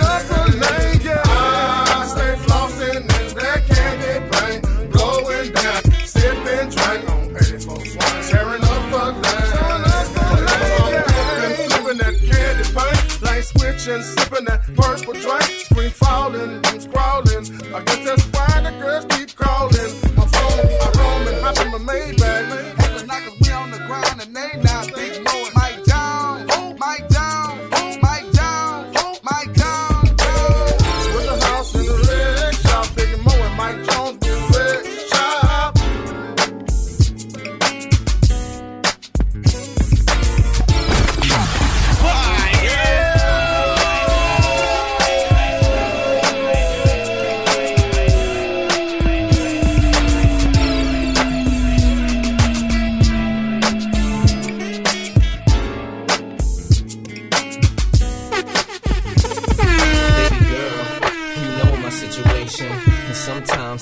switching, 13.89 14.03
sipping 14.03 14.45
that 14.45 14.63
purple 14.75 15.13
drink, 15.13 15.43
screen 15.65 15.89
falling, 15.91 16.61
I'm 16.65 16.79
scrawling. 16.79 17.73
I 17.73 17.81
guess 17.83 18.05
that's 18.05 18.18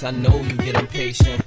I 0.07 0.11
know 0.11 0.37
you 0.37 0.55
get 0.55 0.79
impatient, 0.79 1.46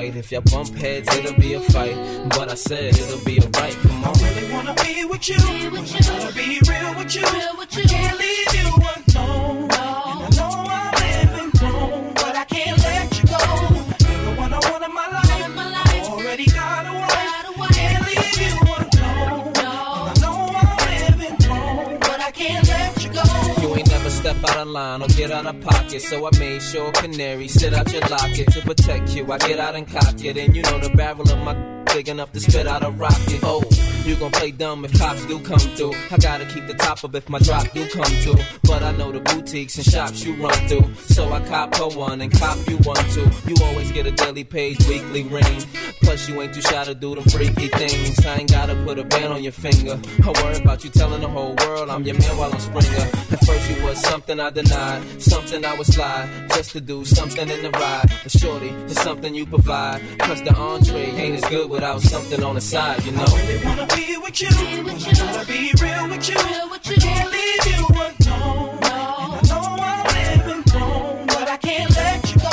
if 0.00 0.32
y'all 0.32 0.42
bump 0.50 0.74
heads. 0.76 1.08
It'll 1.16 1.38
be 1.38 1.54
a 1.54 1.60
fight, 1.60 1.96
but 2.30 2.50
I 2.50 2.54
said 2.54 2.94
it'll 2.96 3.24
be 3.24 3.40
alright. 3.40 3.74
Come 3.74 4.04
on. 4.04 4.16
I 4.16 4.22
really 4.22 4.52
wanna 4.52 4.74
be 4.74 5.04
with 5.04 5.28
you. 5.28 5.36
Wanna 5.38 6.32
be 6.32 6.60
real 6.66 6.94
with 6.96 7.14
you. 7.14 7.22
I 7.24 7.66
can't 7.66 8.18
leave 8.18 8.54
you 8.54 8.68
alone. 9.16 9.68
And 9.70 10.11
step 24.32 24.50
out 24.50 24.56
of 24.58 24.68
line 24.68 25.02
or 25.02 25.08
get 25.08 25.30
out 25.30 25.46
of 25.46 25.60
pocket. 25.60 26.02
So 26.02 26.26
I 26.26 26.38
made 26.38 26.62
sure 26.62 26.92
canary 26.92 27.48
sit 27.48 27.74
out 27.74 27.92
your 27.92 28.02
locket 28.02 28.52
to 28.52 28.60
protect 28.62 29.14
you. 29.14 29.30
I 29.30 29.38
get 29.38 29.58
out 29.58 29.74
and 29.74 29.86
cock 29.86 30.24
it, 30.24 30.36
and 30.36 30.54
you 30.54 30.62
know 30.62 30.78
the 30.78 30.90
barrel 30.90 31.22
of 31.22 31.38
my 31.38 31.54
big 31.92 32.08
enough 32.08 32.32
to 32.32 32.40
spit 32.40 32.66
out 32.66 32.84
a 32.84 32.90
rocket. 32.90 33.40
Oh, 33.42 33.62
you 34.04 34.16
gon' 34.16 34.30
play 34.32 34.50
dumb 34.50 34.84
if 34.84 34.98
cops 34.98 35.24
do 35.26 35.38
come 35.40 35.58
through. 35.58 35.94
I 36.10 36.16
gotta 36.18 36.44
keep 36.46 36.66
the 36.66 36.74
top 36.74 37.04
up 37.04 37.14
if 37.14 37.28
my 37.28 37.38
drop 37.38 37.70
do 37.72 37.88
come 37.88 38.04
through. 38.04 38.38
But 38.64 38.82
I 38.82 38.92
know 38.92 39.12
the 39.12 39.20
boutiques 39.20 39.76
and 39.76 39.86
shops 39.86 40.24
you 40.24 40.34
run 40.34 40.54
through. 40.68 40.94
So 40.94 41.32
I 41.32 41.40
cop 41.46 41.74
her 41.76 41.88
one 41.88 42.20
and 42.20 42.32
cop 42.32 42.58
you 42.68 42.76
one 42.78 43.04
too. 43.10 43.28
You 43.46 43.54
always 43.64 43.92
get 43.92 44.06
a 44.06 44.10
daily 44.10 44.44
page, 44.44 44.78
weekly 44.88 45.24
ring. 45.24 45.64
Plus 46.02 46.28
you 46.28 46.40
ain't 46.42 46.54
too 46.54 46.62
shy 46.62 46.84
to 46.84 46.94
do 46.94 47.14
them 47.14 47.24
freaky 47.24 47.68
things. 47.68 48.24
I 48.26 48.38
ain't 48.38 48.50
gotta 48.50 48.74
put 48.84 48.98
a 48.98 49.04
band 49.04 49.32
on 49.32 49.42
your 49.42 49.52
finger. 49.52 50.00
I 50.24 50.42
worry 50.42 50.56
about 50.56 50.84
you 50.84 50.90
telling 50.90 51.20
the 51.20 51.28
whole 51.28 51.54
world 51.64 51.90
I'm 51.90 52.04
your 52.04 52.18
man 52.18 52.36
while 52.36 52.52
I'm 52.52 52.60
Springer. 52.60 53.08
At 53.32 53.44
first 53.44 53.70
you 53.70 53.84
was 53.84 54.00
something 54.00 54.40
I 54.40 54.50
denied, 54.50 55.22
something 55.22 55.64
I 55.64 55.76
would 55.76 55.86
slide 55.86 56.28
just 56.50 56.72
to 56.72 56.80
do 56.80 57.04
something 57.04 57.48
in 57.48 57.62
the 57.62 57.70
ride. 57.70 58.10
But 58.22 58.32
shorty, 58.32 58.68
it's 58.68 59.00
something 59.02 59.34
you 59.34 59.46
provide. 59.46 60.00
Cause 60.18 60.42
the 60.42 60.54
entree 60.54 61.10
ain't 61.10 61.42
as 61.42 61.50
good 61.50 61.70
without 61.70 62.00
something 62.00 62.42
on 62.42 62.54
the 62.54 62.60
side, 62.60 63.04
you 63.04 63.12
know. 63.12 63.91
Wanna 63.92 64.06
be 64.06 64.16
with 64.16 64.40
you. 64.40 64.48
Wanna 64.48 65.44
be 65.44 65.72
real 65.82 66.08
with 66.08 66.28
you. 66.28 66.34
I 66.38 66.78
can't 66.98 67.30
leave 67.30 67.66
you 67.66 67.86
alone. 67.86 68.78
And 68.80 68.88
I 68.88 69.40
know 69.48 69.64
I'm 69.78 70.06
living 70.16 70.62
wrong, 70.74 71.26
but 71.26 71.48
I 71.48 71.56
can't 71.58 71.90
let 71.94 72.34
you 72.34 72.40
go. 72.40 72.48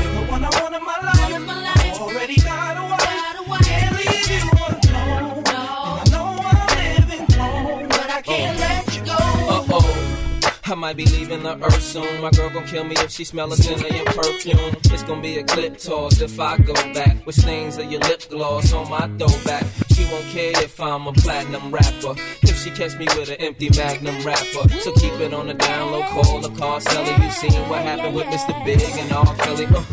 You're 0.00 0.14
the 0.14 0.30
one 0.30 0.44
I 0.44 0.50
want 0.60 0.74
in 0.76 0.84
my 0.84 0.98
life. 1.00 2.00
Already 2.00 2.36
got 2.36 2.76
a 2.76 2.82
wife. 2.88 3.64
Can't 3.64 3.96
leave 3.96 4.30
you 4.30 4.48
alone. 4.60 5.38
And 5.38 5.46
I 5.48 6.04
know 6.12 6.38
I'm 6.38 6.68
living 6.78 7.26
wrong, 7.36 7.88
but 7.88 8.10
I 8.10 8.22
can't 8.22 8.58
let 8.60 8.96
you 8.96 9.04
go. 9.04 9.12
Uh 9.12 9.66
oh. 9.72 10.40
I 10.66 10.74
might 10.76 10.96
be 10.96 11.04
leaving 11.06 11.42
the 11.42 11.56
earth 11.64 11.82
soon. 11.82 12.20
My 12.22 12.30
girl 12.30 12.50
gon' 12.50 12.66
kill 12.66 12.84
me 12.84 12.94
if 12.98 13.10
she 13.10 13.24
smell 13.24 13.52
a 13.52 13.56
Zillion 13.56 14.04
perfume. 14.06 14.76
It's 14.84 15.02
gon' 15.02 15.20
be 15.20 15.38
a 15.38 15.42
clip 15.42 15.78
toss 15.78 16.20
if 16.20 16.38
I 16.38 16.58
go 16.58 16.74
back 16.94 17.26
with 17.26 17.34
stains 17.34 17.76
of 17.78 17.90
your 17.90 18.00
lip 18.02 18.22
gloss 18.30 18.72
on 18.72 18.88
my 18.88 19.08
throwback. 19.18 19.64
She 20.00 20.06
won't 20.10 20.24
care 20.28 20.52
if 20.64 20.80
I'm 20.80 21.06
a 21.06 21.12
platinum 21.12 21.70
rapper. 21.70 22.14
If 22.40 22.56
she 22.62 22.70
catch 22.70 22.96
me 22.96 23.04
with 23.18 23.28
an 23.28 23.36
empty 23.38 23.68
magnum 23.76 24.24
rapper. 24.24 24.66
So 24.80 24.92
keep 24.92 25.12
it 25.20 25.34
on 25.34 25.48
the 25.48 25.52
down 25.52 25.92
low, 25.92 26.02
call 26.04 26.40
the 26.40 26.48
car 26.58 26.80
seller. 26.80 27.22
You 27.22 27.30
seen 27.30 27.52
what 27.68 27.82
happened 27.82 28.14
with 28.14 28.24
Mr. 28.28 28.64
Big 28.64 28.80
and 28.80 29.12
R. 29.12 29.36
Kelly. 29.36 29.66
Uh. 29.66 29.84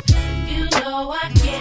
You 0.47 0.64
know 0.80 1.12
I 1.12 1.30
can't 1.36 1.57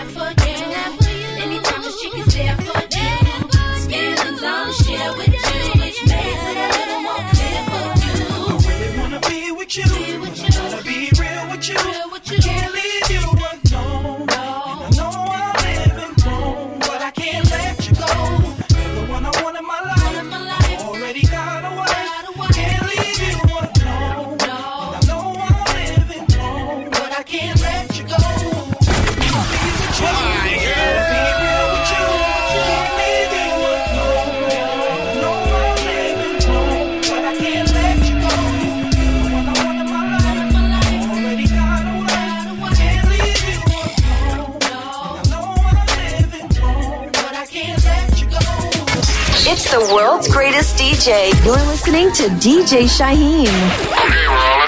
world's 50.17 50.33
greatest 50.33 50.77
DJ. 50.77 51.31
You're 51.45 51.55
listening 51.67 52.11
to 52.13 52.23
DJ 52.41 52.85
Shyeim. 52.89 54.66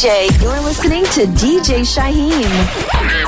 DJ. 0.00 0.40
You're 0.40 0.58
listening 0.62 1.04
to 1.04 1.26
DJ 1.36 1.84
Shyeim. 1.84 3.20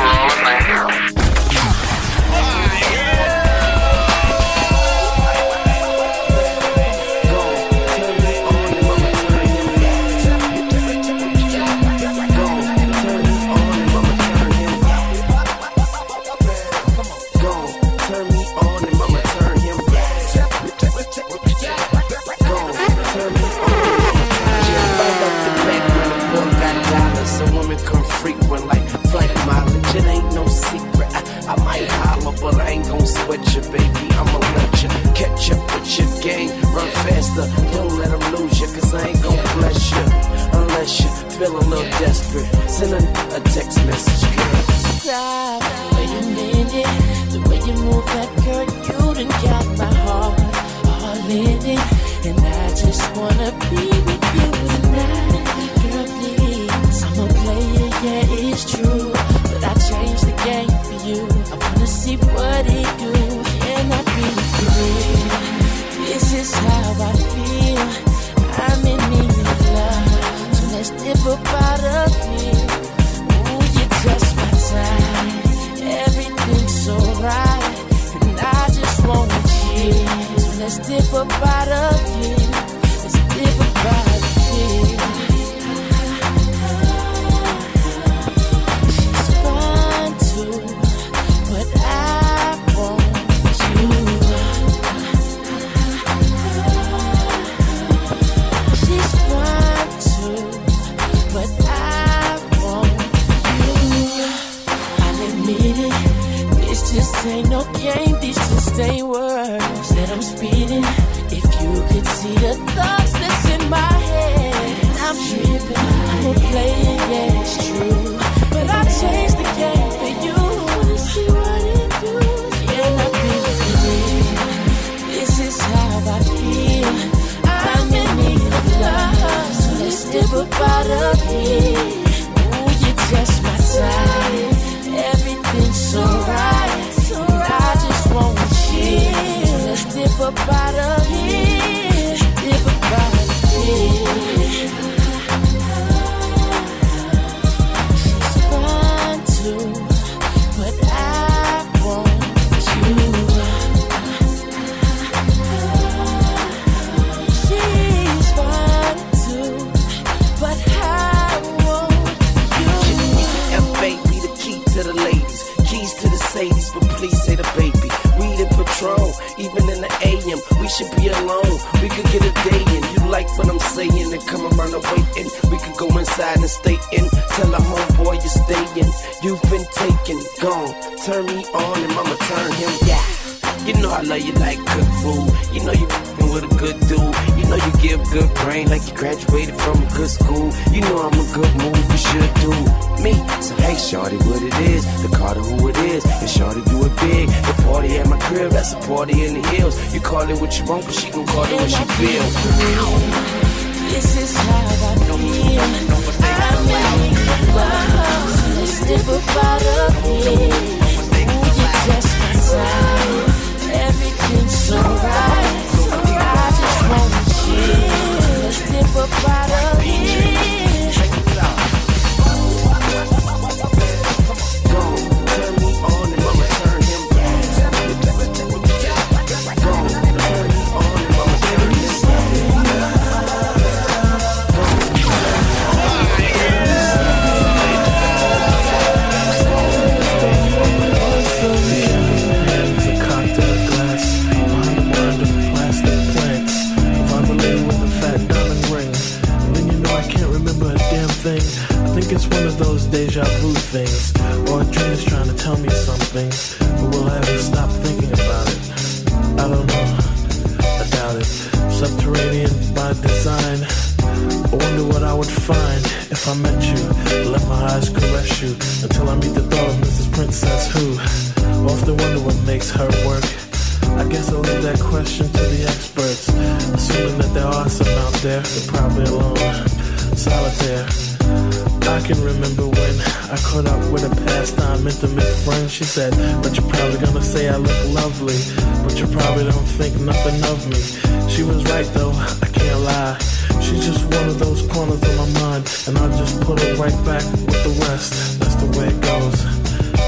the 297.63 297.71
west, 297.81 298.41
that's 298.41 298.55
the 298.57 298.67
way 298.79 298.89
it 298.89 299.01
goes. 299.01 299.45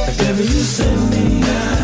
And 0.08 0.18
baby, 0.18 0.42
you 0.42 0.62
send 0.62 1.10
me 1.10 1.42
out. 1.42 1.83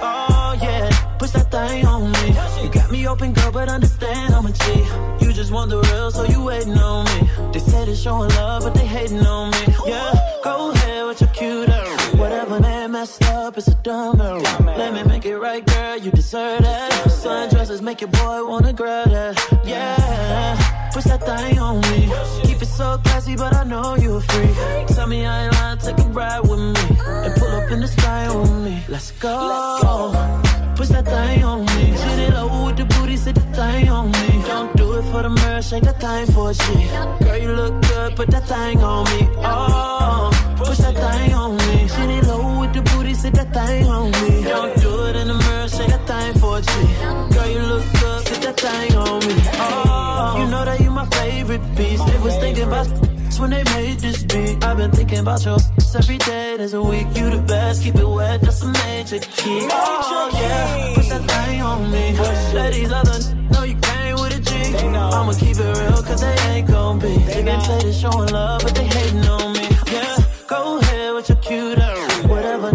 oh 0.00 0.58
yeah. 0.60 0.88
Push 1.18 1.30
that 1.32 1.50
thing 1.50 1.86
on 1.86 2.12
me. 2.12 2.26
You 2.62 2.70
got 2.70 2.90
me 2.90 3.06
open, 3.06 3.32
girl, 3.32 3.52
but 3.52 3.68
understand 3.68 4.34
I'm 4.34 4.46
a 4.46 4.52
cheat. 4.52 4.84
You 5.22 5.32
just 5.32 5.52
want 5.52 5.70
the 5.70 5.80
real, 5.80 6.10
so 6.10 6.24
you 6.24 6.42
waiting 6.44 6.78
on 6.78 7.04
me. 7.06 7.28
They 7.52 7.60
say 7.60 7.84
they 7.84 7.94
showing 7.94 8.30
love, 8.30 8.62
but 8.64 8.74
they 8.74 8.86
hating 8.86 9.24
on 9.26 9.50
me. 9.50 9.74
Yeah, 9.86 10.38
go 10.42 10.70
ahead 10.72 11.06
with 11.06 11.20
your 11.20 11.30
cute. 11.30 11.68
Whatever 12.18 12.60
man 12.60 12.92
messed 12.92 13.22
up 13.24 13.56
it's 13.56 13.68
a 13.68 13.74
dumb 13.82 14.20
error. 14.20 14.40
Let 14.76 14.92
me 14.92 15.02
make 15.04 15.24
it 15.24 15.38
right, 15.38 15.64
girl, 15.64 15.96
you 15.96 16.10
deserve 16.10 16.62
that. 16.62 16.92
Sundresses 17.06 17.80
make 17.80 18.00
your 18.00 18.10
boy 18.10 18.44
wanna 18.44 18.72
grab 18.72 19.08
that. 19.10 19.62
Yeah 19.64 20.69
push 21.00 21.10
that 21.10 21.24
thing 21.24 21.58
on 21.58 21.80
me. 21.80 22.08
Keep 22.42 22.62
it 22.62 22.66
so 22.66 22.98
classy, 23.04 23.36
but 23.36 23.54
I 23.54 23.64
know 23.64 23.96
you're 23.96 24.20
free. 24.20 24.50
Tell 24.94 25.06
me 25.06 25.24
I 25.24 25.44
ain't 25.44 25.54
lying, 25.54 25.78
take 25.78 25.98
a 25.98 26.08
ride 26.08 26.40
with 26.40 26.58
me. 26.58 26.84
And 27.24 27.34
pull 27.36 27.48
up 27.48 27.70
in 27.70 27.80
the 27.80 27.88
sky 27.88 28.26
on 28.26 28.64
me. 28.64 28.82
Let's 28.88 29.12
go. 29.12 30.12
Push 30.76 30.88
that 30.88 31.06
thing 31.06 31.44
on 31.44 31.64
me. 31.64 31.96
Shit 32.00 32.18
it 32.18 32.34
low 32.34 32.66
with 32.66 32.76
the 32.76 32.84
booty, 32.84 33.16
sit 33.16 33.34
the 33.34 33.40
thing 33.40 33.88
on 33.88 34.10
me. 34.10 34.42
Don't 34.46 34.76
do 34.76 34.94
it 34.98 35.04
for 35.10 35.22
the 35.22 35.30
mirror, 35.30 35.62
shake 35.62 35.84
that 35.84 36.00
thing 36.00 36.26
for 36.34 36.50
a 36.50 36.54
G. 36.54 36.64
Girl, 37.24 37.38
you 37.38 37.52
look 37.52 37.82
good, 37.82 38.16
put 38.16 38.30
that 38.30 38.46
thing 38.46 38.82
on 38.82 39.04
me. 39.12 39.28
Oh, 39.38 40.30
push 40.56 40.78
that 40.78 40.94
thing 40.94 41.32
on 41.32 41.56
me. 41.56 41.88
Shit 41.88 42.10
it 42.10 42.24
low 42.26 42.60
with 42.60 42.72
the 42.74 42.82
booty, 42.82 42.99
sit 43.20 43.34
that 43.34 43.52
thing 43.52 43.86
on 43.86 44.10
me. 44.22 44.42
Don't 44.44 44.80
do 44.80 44.92
it 45.06 45.16
in 45.16 45.28
the 45.28 45.34
mirror, 45.34 45.68
shake 45.68 45.92
that 45.94 46.04
thing 46.10 46.32
for 46.40 46.60
G. 46.60 46.70
Girl, 47.34 47.48
you 47.54 47.60
look 47.72 47.84
good, 48.00 48.26
sit 48.26 48.40
that 48.46 48.56
thing 48.64 48.96
on 48.96 49.20
me. 49.26 49.34
Oh, 49.60 50.36
you 50.38 50.46
know 50.50 50.64
that 50.64 50.80
you 50.80 50.90
my 50.90 51.06
favorite 51.20 51.64
piece. 51.76 52.02
They 52.08 52.18
was 52.18 52.36
thinking 52.36 52.64
about 52.64 52.88
when 53.38 53.50
they 53.50 53.64
made 53.74 53.98
this 54.00 54.22
beat. 54.24 54.64
I've 54.64 54.78
been 54.78 54.90
thinking 54.90 55.18
about 55.18 55.44
your 55.44 55.58
every 55.94 56.18
day. 56.18 56.56
There's 56.56 56.74
a 56.74 56.82
week, 56.82 57.08
you 57.14 57.30
the 57.30 57.42
best. 57.46 57.82
Keep 57.82 57.96
it 57.96 58.08
wet, 58.08 58.40
that's 58.40 58.62
a 58.62 58.68
major 58.84 59.18
key. 59.18 59.68
Oh, 59.70 60.30
yeah, 60.32 60.94
push 60.94 61.08
that 61.08 61.24
thing 61.30 61.60
on 61.60 61.90
me. 61.90 62.16
Let 62.54 62.72
these 62.72 62.92
other 62.92 63.18
know 63.52 63.64
you 63.64 63.76
came 63.76 64.14
with 64.14 64.38
a 64.38 64.40
G. 64.40 64.50
I'ma 64.86 65.32
keep 65.32 65.56
it 65.58 65.78
real, 65.78 66.02
cause 66.08 66.20
they 66.22 66.36
ain't 66.50 66.68
gon' 66.68 66.98
be. 66.98 67.14
They 67.18 67.42
can 67.42 67.60
say 67.60 67.78
they 67.82 67.92
showing 67.92 68.30
love, 68.30 68.62
but 68.62 68.74
they 68.74 68.86
hating 68.86 69.26
on 69.26 69.52
me. 69.52 69.66
Yeah, 69.92 70.16
go 70.48 70.78
ahead 70.78 71.14
with 71.14 71.28
your 71.28 71.38
cute 71.38 71.78
ass. 71.78 72.24
Whatever 72.26 72.70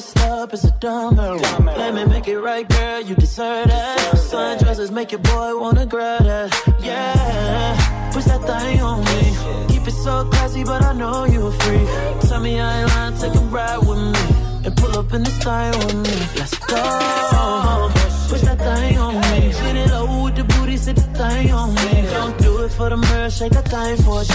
messed 0.00 0.18
up 0.20 0.52
a 0.52 0.70
dumb. 0.80 1.16
Let 1.16 1.94
me 1.94 2.04
make 2.06 2.26
it 2.26 2.38
right, 2.38 2.66
girl, 2.66 3.00
you 3.02 3.14
deserve 3.14 3.68
that. 3.68 3.98
Sundresses 4.14 4.90
make 4.90 5.12
your 5.12 5.20
boy 5.20 5.58
wanna 5.60 5.84
grab 5.84 6.24
that. 6.24 6.50
Yeah, 6.80 8.10
push 8.12 8.24
that 8.24 8.42
thing 8.48 8.80
on 8.80 9.04
me. 9.04 9.20
Keep 9.68 9.88
it 9.88 9.96
so 10.04 10.24
classy, 10.30 10.64
but 10.64 10.82
I 10.82 10.92
know 10.94 11.26
you're 11.26 11.52
free. 11.52 11.84
Tell 12.28 12.40
me 12.40 12.58
I 12.60 12.80
ain't 12.80 12.90
lying, 12.90 13.16
take 13.18 13.34
a 13.34 13.44
ride 13.56 13.78
with 13.78 13.98
me. 14.14 14.22
And 14.64 14.76
pull 14.76 14.98
up 14.98 15.12
in 15.12 15.22
the 15.22 15.30
style 15.40 15.78
with 15.84 15.96
me. 16.04 16.16
Let's 16.38 16.56
go. 16.70 17.90
Push 18.30 18.42
that 18.48 18.58
thing 18.58 18.96
on 18.98 19.14
me. 19.14 19.52
Shit 19.52 19.76
it 19.76 19.90
low 19.90 20.24
with 20.24 20.36
the 20.36 20.44
booty, 20.44 20.76
sit 20.76 20.96
the 20.96 21.08
thing 21.20 21.50
on 21.50 21.74
me. 21.74 21.92
Don't 22.14 22.39
it 22.70 22.76
for 22.76 22.90
the 22.90 22.96
mirror, 22.96 23.30
shake 23.30 23.52
that 23.52 23.68
thing 23.68 23.96
for 24.04 24.20
a 24.20 24.24
G. 24.24 24.32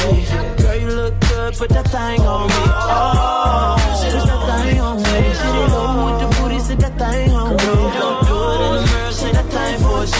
Girl, 0.61 0.75
you 0.75 0.87
look 0.87 1.19
good, 1.21 1.53
put 1.55 1.69
that 1.69 1.87
thing 1.87 2.21
on 2.21 2.47
me. 2.47 2.53
Oh, 2.55 3.75
push 3.77 4.01
that 4.13 4.41
thing 4.49 4.79
on 4.79 4.97
me. 4.97 5.03
It 5.03 5.69
low 5.71 6.05
with 6.05 6.19
the 6.21 6.27
booty, 6.41 6.59
sit 6.59 6.79
that 6.79 6.97
thing 6.97 7.31
on 7.31 7.51
me. 7.51 7.57
Don't 7.57 8.27
do 8.27 8.51
it 8.51 8.61
in 8.65 8.71
the 8.75 8.81
mirror, 8.91 9.11
shake 9.11 9.33
that 9.33 9.47
thing 9.55 9.75
for 9.83 10.03
a 10.03 10.05
G. 10.05 10.15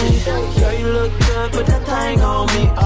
Girl, 0.60 0.74
you 0.80 0.88
look 0.88 1.12
good, 1.20 1.48
put 1.52 1.66
that 1.66 1.82
thing 1.86 2.20
on 2.20 2.46
me. 2.54 2.62
Oh. 2.78 2.82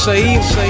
DJ 0.00 0.40
Saeed, 0.40 0.42
Saeed, 0.42 0.69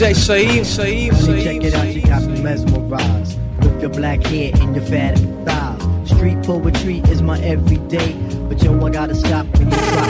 DJ 0.00 0.14
Saeed. 0.16 0.64
Saeed. 0.64 1.14
Saeed. 1.14 1.44
Check 1.44 1.62
it 1.62 1.74
out, 1.74 1.94
you 1.94 2.00
got 2.00 2.22
me 2.22 2.40
mesmerized 2.40 3.38
with 3.58 3.82
your 3.82 3.90
black 3.90 4.24
hair 4.24 4.50
and 4.54 4.74
your 4.74 4.82
fat 4.86 5.18
thighs. 5.44 6.10
Street 6.10 6.42
poetry 6.42 7.00
is 7.10 7.20
my 7.20 7.38
everyday, 7.40 8.14
but 8.48 8.62
yo, 8.62 8.80
I 8.82 8.88
gotta 8.88 9.14
stop 9.14 9.44
when 9.58 9.70
you 9.70 9.76
drop 9.76 10.06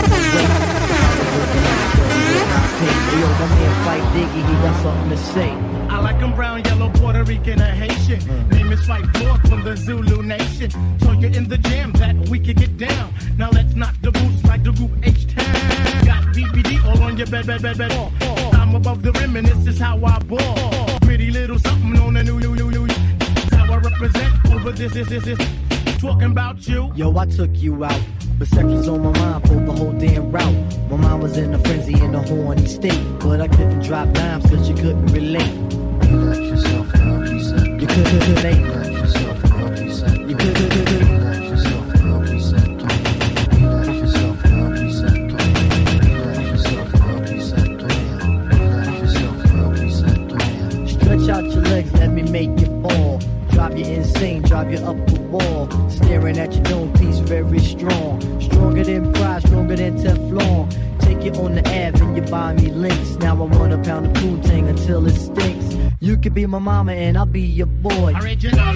Yo, 3.19 3.27
my 3.27 3.47
man 3.49 3.85
Fight 3.85 4.05
Diggy, 4.15 4.47
he 4.47 4.53
got 4.63 4.81
something 4.81 5.11
to 5.11 5.17
say. 5.17 5.51
I 5.89 5.99
like 5.99 6.19
him 6.19 6.37
brown, 6.37 6.63
yellow, 6.67 6.89
Puerto 6.91 7.25
Rican, 7.25 7.61
and 7.61 7.77
Haitian. 7.77 8.49
Name 8.51 8.71
is 8.71 8.89
White 8.89 9.13
North 9.15 9.49
from 9.49 9.65
the 9.65 9.77
Zulu 9.77 10.23
Nation. 10.23 10.71
So 11.01 11.11
you're 11.15 11.33
in 11.33 11.49
the 11.49 11.59
jam 11.59 11.91
that 11.95 12.15
we 12.29 12.39
can 12.39 12.55
get 12.55 12.79
down. 12.79 13.13
Now 13.37 13.51
let's 13.51 13.75
knock 13.75 13.97
the 14.03 14.13
boots 14.13 14.45
like 14.45 14.63
the 14.63 14.71
group 14.71 14.93
H-Town. 15.03 16.07
Got 16.07 16.23
BBD 16.33 16.85
all 16.85 17.03
on 17.03 17.17
your 17.17 17.27
bed, 17.27 17.49
bed, 17.49 17.61
bed, 17.61 17.77
bed, 17.77 17.91
all. 17.91 18.13
I'm 18.71 18.77
above 18.77 19.03
the 19.03 19.11
rim, 19.11 19.35
and 19.35 19.45
this 19.45 19.67
is 19.67 19.81
how 19.81 19.97
I 19.97 20.21
ball. 20.21 21.01
Pretty 21.01 21.33
little 21.33 21.59
something 21.59 21.99
on 21.99 22.15
the 22.15 22.23
new, 22.23 22.39
new, 22.39 22.55
new. 22.55 22.71
you. 22.71 22.87
How 23.51 23.65
I 23.65 23.79
represent 23.79 24.33
over 24.53 24.71
this, 24.71 24.93
this, 24.93 25.09
this, 25.09 25.25
this. 25.25 25.99
Talking 25.99 26.31
about 26.31 26.69
you. 26.69 26.93
Yo, 26.95 27.17
I 27.19 27.27
took 27.27 27.51
you 27.55 27.85
out. 27.85 28.01
But 28.39 28.47
sex 28.47 28.63
was 28.63 28.87
on 28.87 29.03
my 29.03 29.19
mind 29.19 29.49
for 29.49 29.55
the 29.55 29.73
whole 29.73 29.93
damn 29.95 30.31
route. 30.31 30.89
My 30.89 30.97
mind 30.97 31.21
was 31.21 31.37
in 31.37 31.53
a 31.53 31.59
frenzy 31.59 31.95
in 31.95 32.15
a 32.15 32.23
horny 32.23 32.65
state. 32.67 33.03
But 33.19 33.41
I 33.41 33.49
couldn't 33.49 33.83
drop 33.83 34.13
dimes 34.13 34.49
cause 34.49 34.69
you 34.69 34.77
couldn't 34.77 35.07
relate. 35.07 35.53
You 36.09 36.21
let 36.21 36.41
yourself 36.41 36.95
out, 36.95 37.29
you 37.29 37.41
said. 37.41 37.67
You 37.81 37.89
couldn't 37.89 38.35
relate. 38.37 38.80
I'll 67.21 67.27
be 67.27 67.43
your 67.43 67.67
boy. 67.67 68.15
Original. 68.17 68.70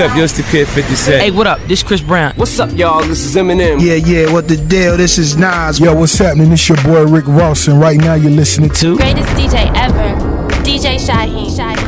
up? 0.00 0.16
Yo, 0.16 0.24
it's 0.24 0.36
the 0.36 0.42
Kid 0.44 0.66
57. 0.68 1.20
Hey, 1.20 1.30
what 1.30 1.46
up? 1.46 1.60
This 1.68 1.82
Chris 1.82 2.00
Brown. 2.00 2.32
What's 2.36 2.58
up, 2.58 2.70
y'all? 2.76 3.02
This 3.04 3.24
is 3.24 3.36
Eminem. 3.36 3.80
Yeah, 3.80 3.94
yeah, 3.94 4.32
what 4.32 4.48
the 4.48 4.56
deal? 4.56 4.96
This 4.96 5.18
is 5.18 5.36
Nas. 5.36 5.78
Yo, 5.78 5.94
what's 5.94 6.16
happening? 6.16 6.50
This 6.50 6.68
your 6.68 6.82
boy 6.82 7.04
Rick 7.04 7.26
Ross, 7.26 7.68
and 7.68 7.78
right 7.78 7.98
now 7.98 8.14
you're 8.14 8.30
listening 8.30 8.70
to... 8.70 8.96
Greatest 8.96 9.28
DJ 9.30 9.70
ever, 9.76 10.16
DJ 10.64 10.96
Shaheen. 10.96 11.48
Shaheen. 11.48 11.79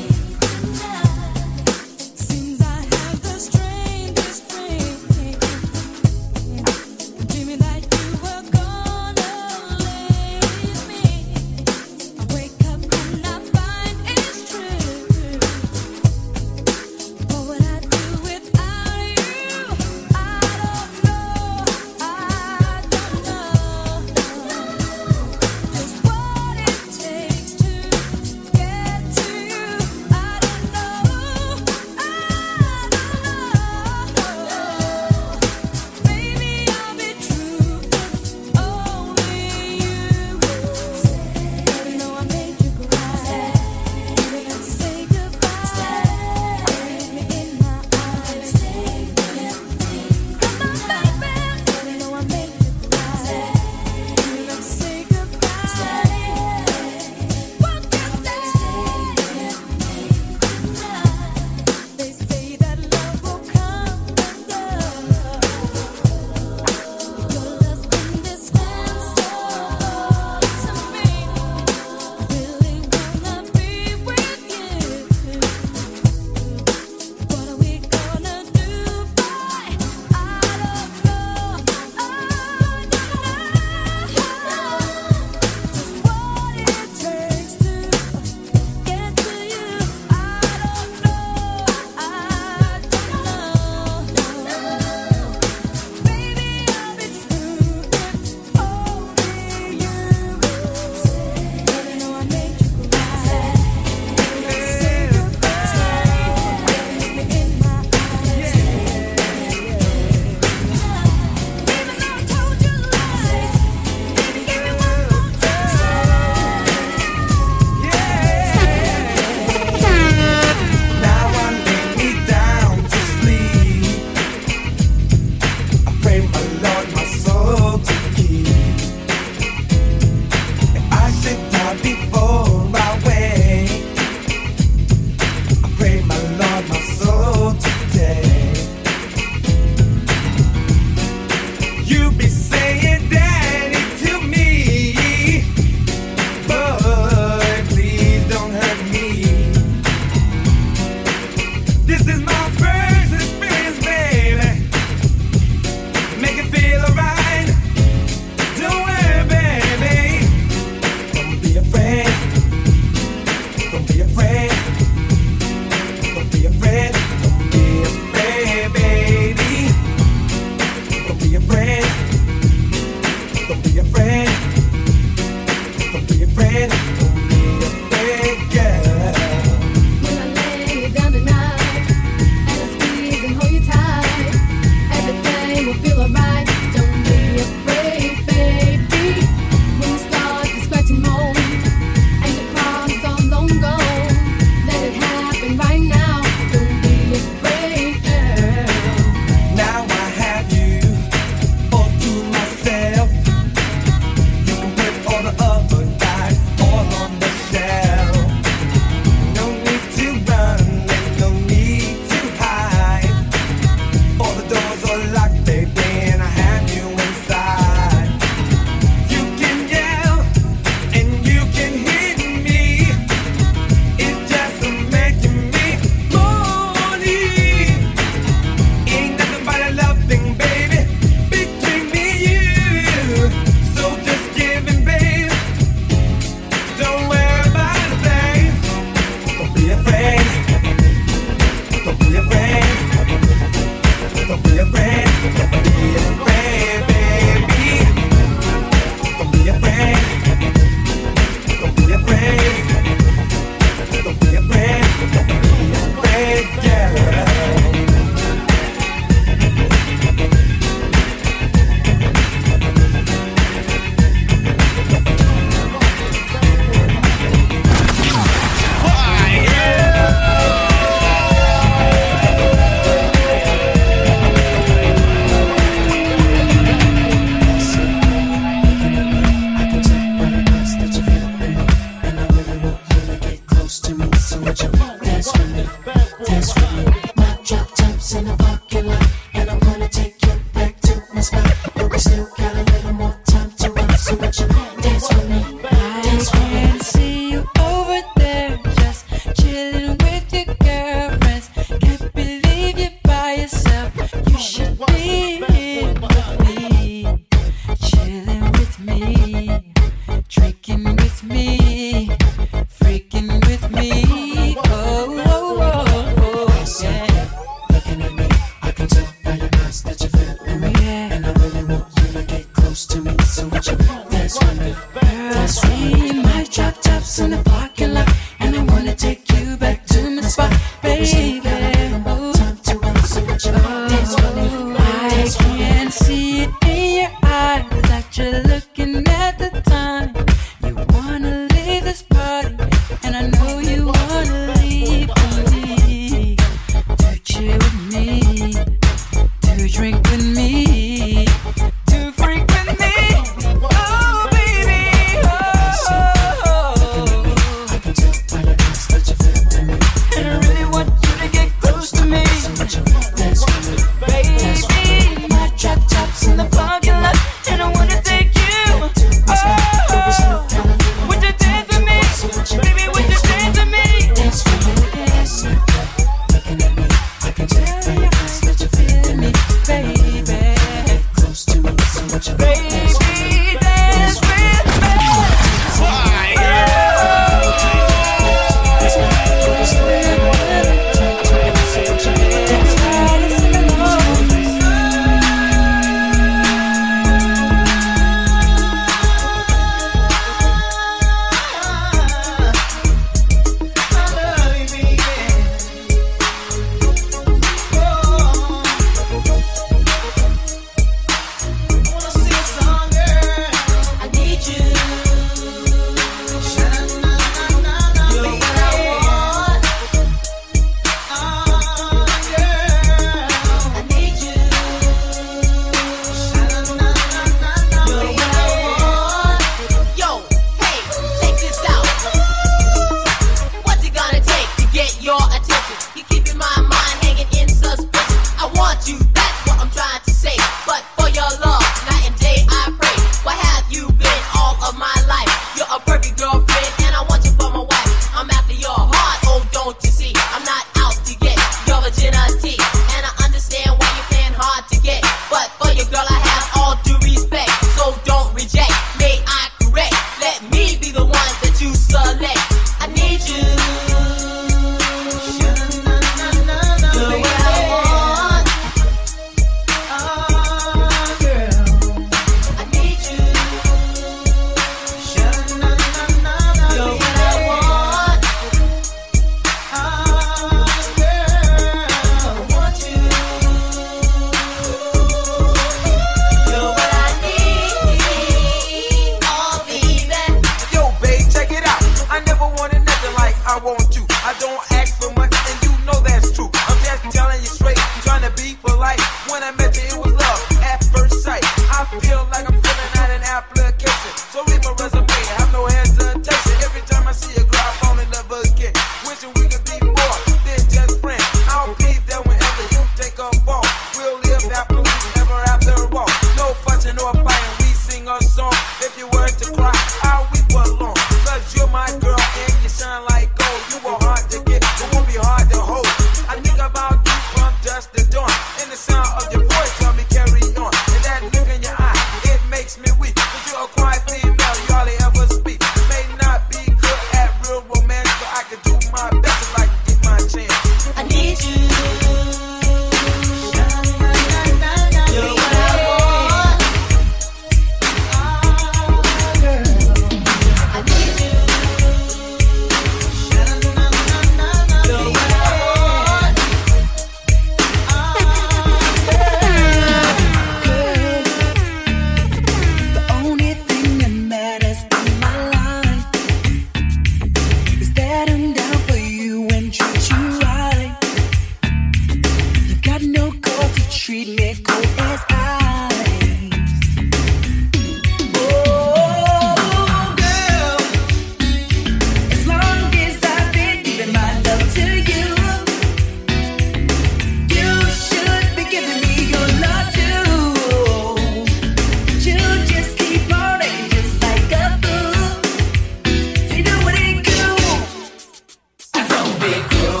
big 599.44 599.70
girl. 599.70 600.00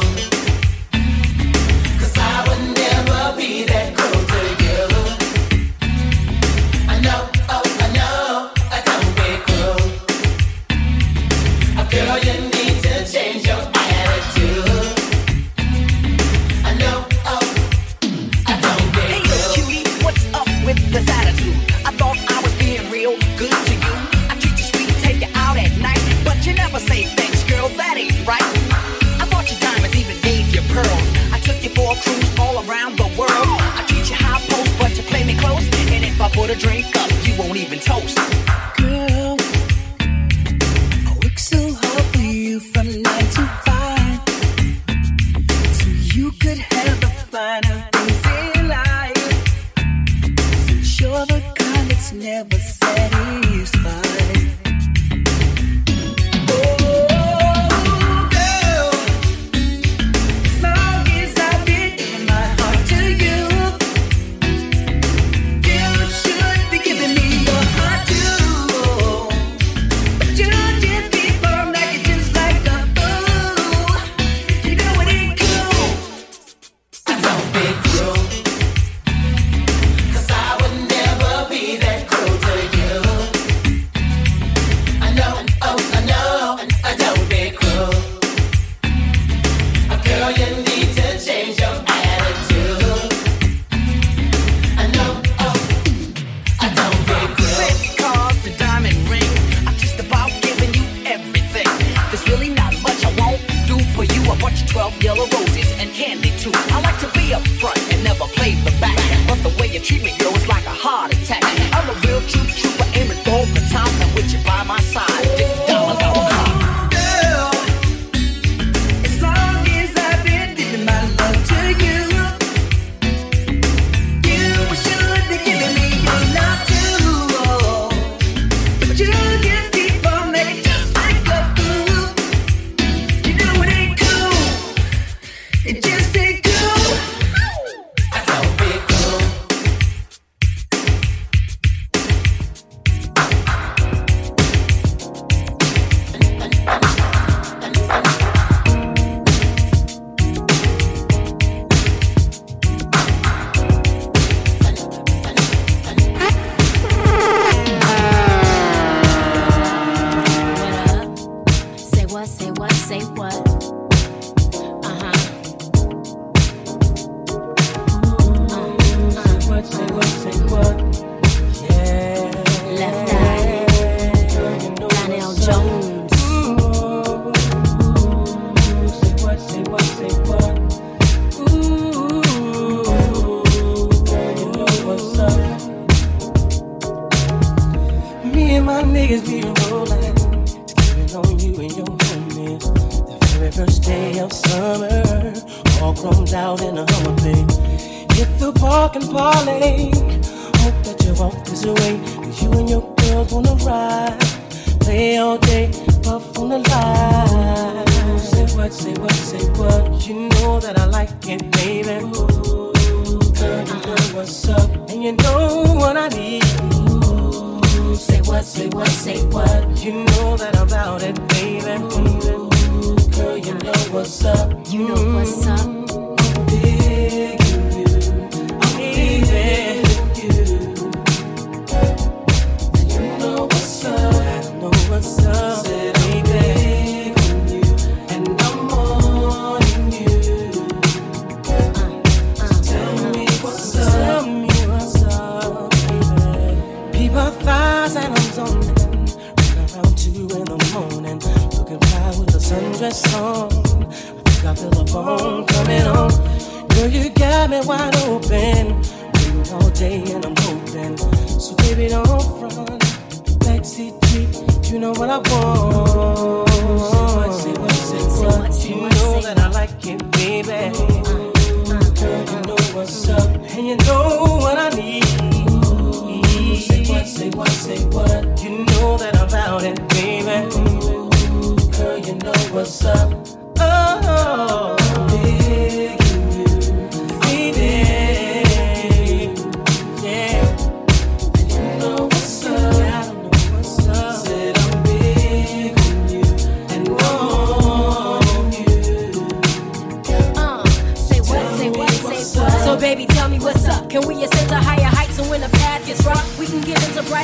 Cause 1.98 2.16
I 2.16 2.44
would 2.48 2.64
never 2.80 3.36
be 3.36 3.64
that 3.64 3.94
cruel. 3.94 4.03
Drink 36.56 36.94
up, 36.96 37.10
you 37.26 37.36
won't 37.36 37.56
even 37.56 37.78
toast. 37.80 38.43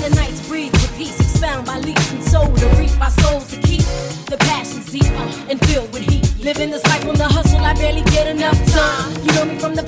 Friday 0.00 0.14
nights 0.14 0.48
breathe 0.48 0.72
with 0.72 0.96
peace, 0.96 1.20
expound 1.20 1.66
by 1.66 1.78
leaps 1.78 2.10
and 2.10 2.22
soul 2.22 2.46
to 2.46 2.66
reap 2.78 2.96
my 2.98 3.10
souls 3.10 3.46
to 3.50 3.60
keep. 3.60 3.82
The 4.32 4.38
passion's 4.38 4.90
deep 4.90 5.04
and 5.50 5.60
filled 5.66 5.92
with 5.92 6.08
heat. 6.08 6.26
Living 6.42 6.70
this 6.70 6.82
life 6.86 7.06
on 7.06 7.16
the 7.16 7.28
hustle, 7.28 7.58
I 7.58 7.74
barely 7.74 8.02
get 8.04 8.26
enough 8.26 8.56
time. 8.72 9.22
You 9.22 9.32
know 9.34 9.44
me 9.44 9.58
from 9.58 9.74
the 9.74 9.82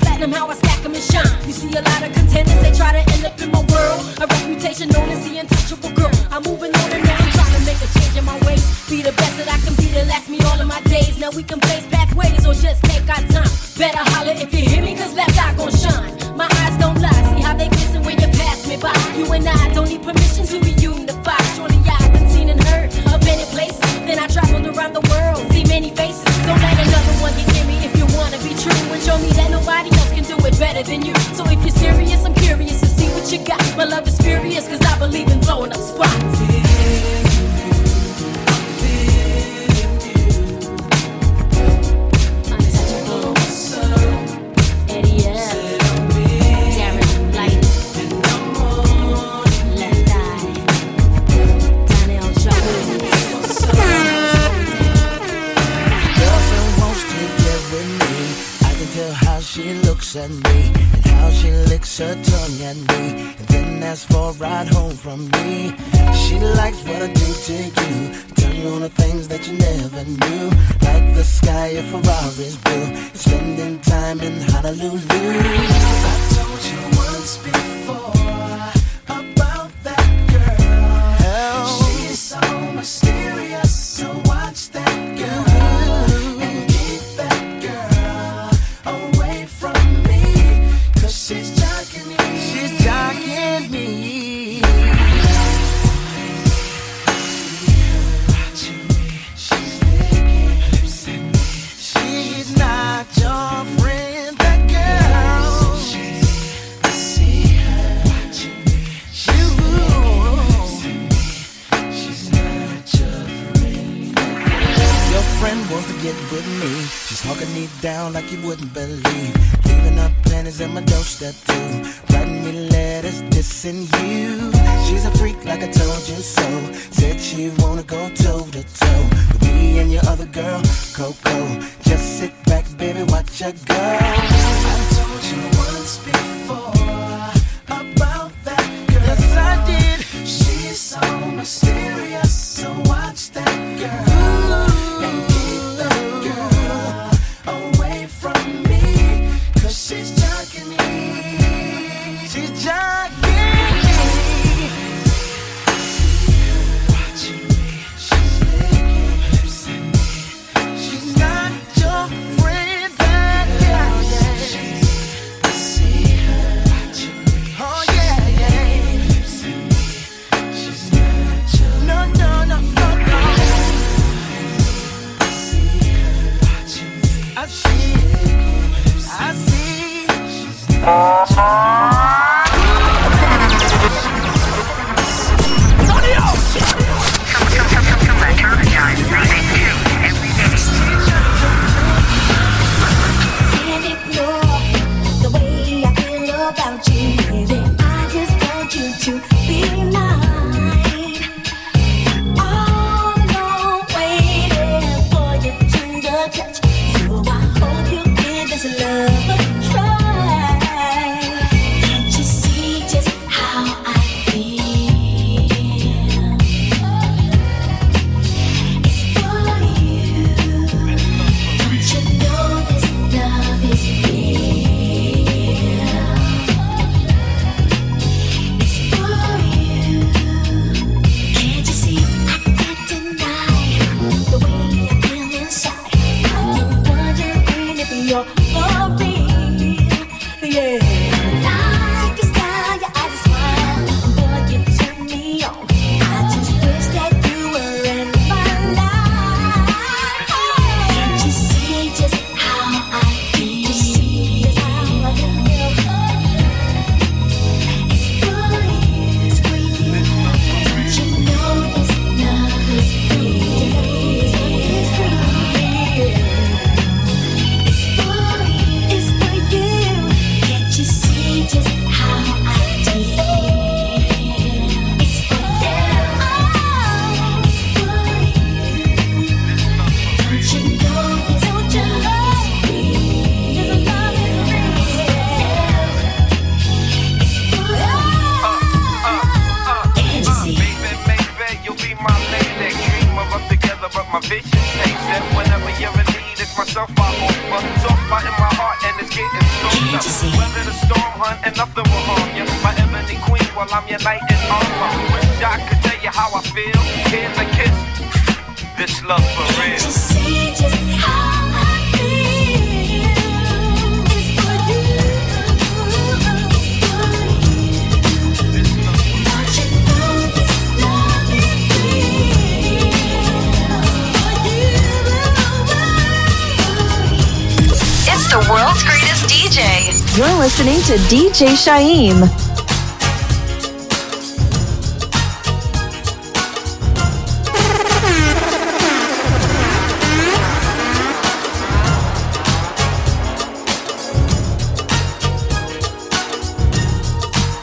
to 330.85 330.97
DJ 331.07 331.55
Shyeim. 331.55 332.27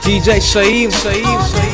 DJ 0.03 0.41
Shyeim, 0.41 0.91
Shyeim, 0.91 1.25
Shyeim. 1.25 1.70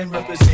And 0.00 0.10
represent 0.12 0.49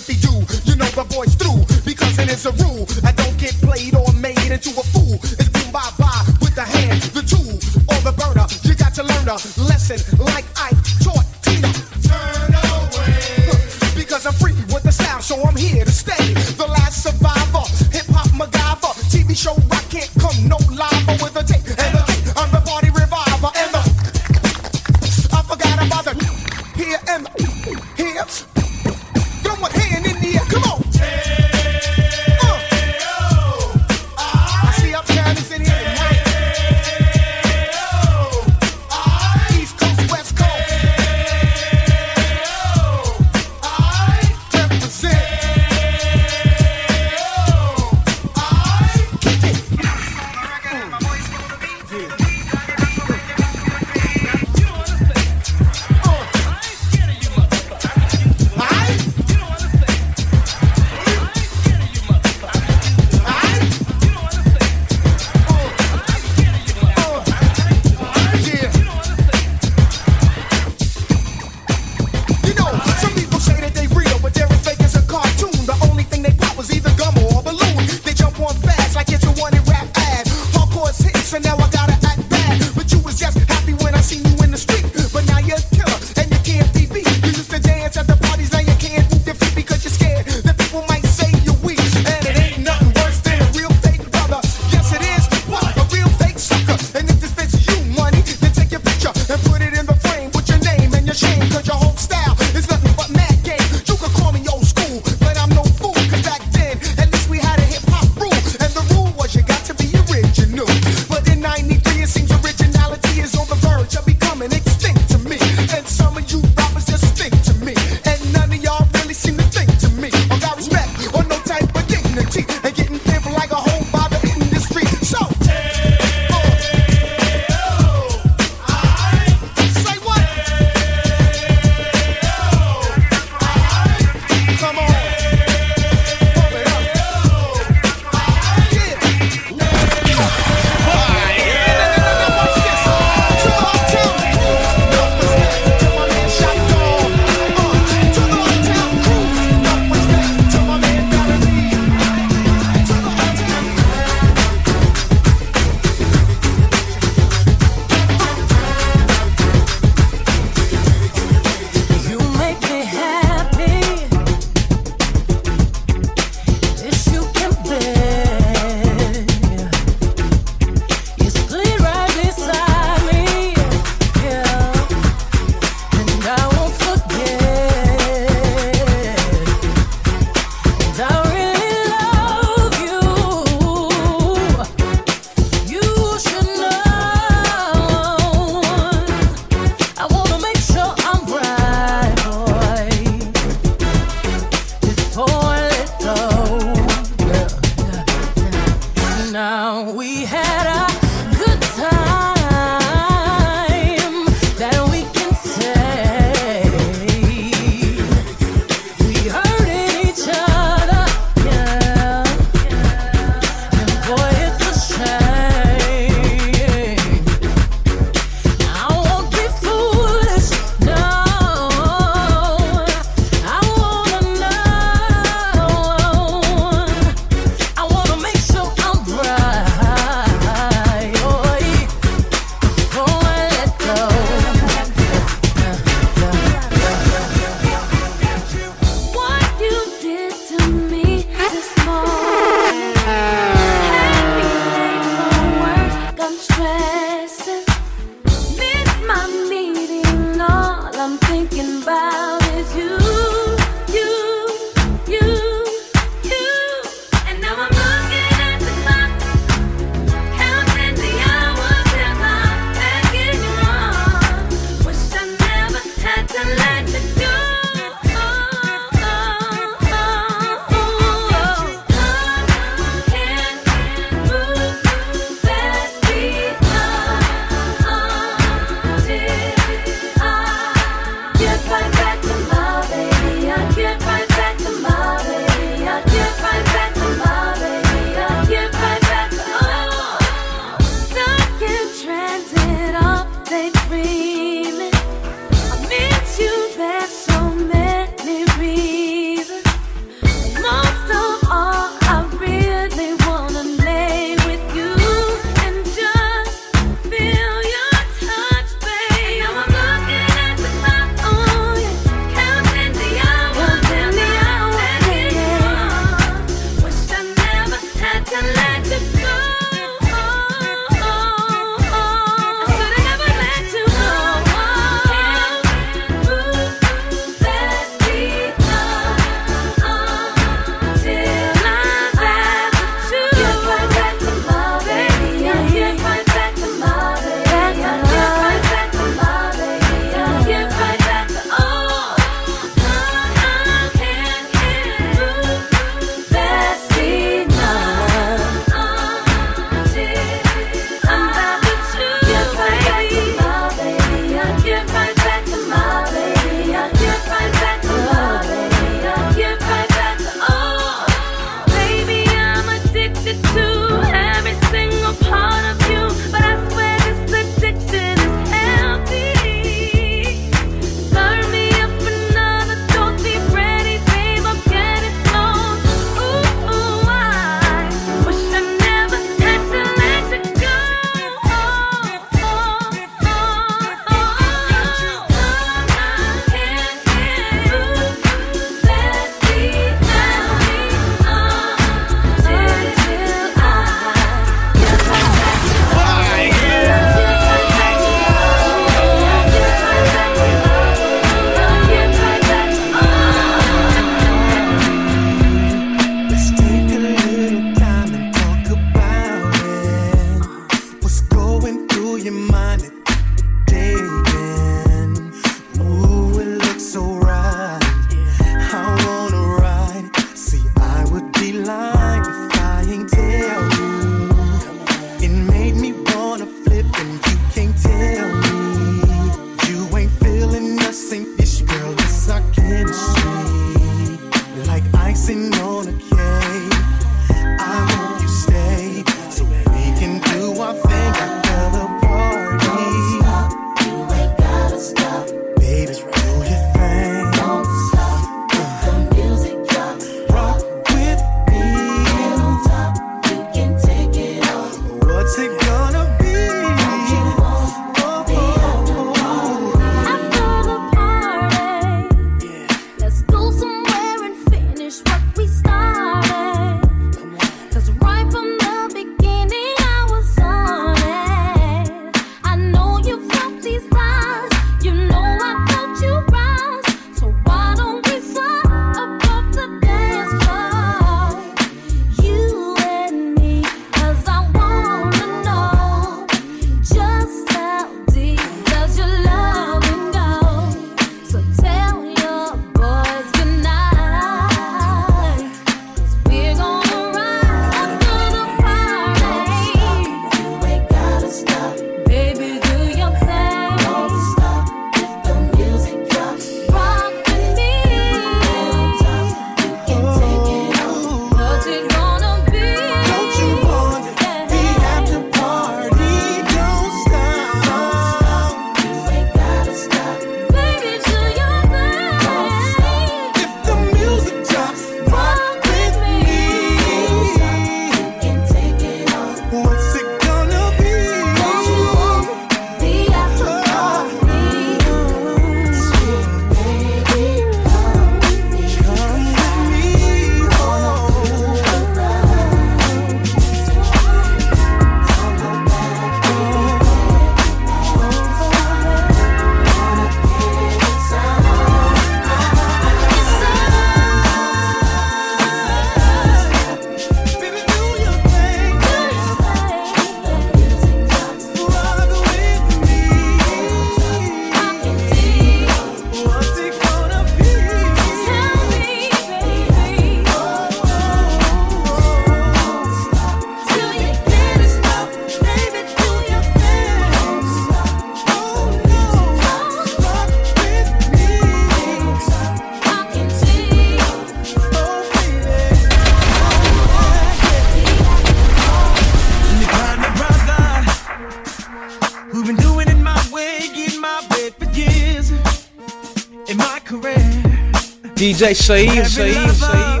é 598.41 598.51
isso 598.51 598.73
aí, 598.73 598.85
isso 598.99 599.21
aí, 599.21 599.31
isso 599.45 599.65
aí. 599.65 600.00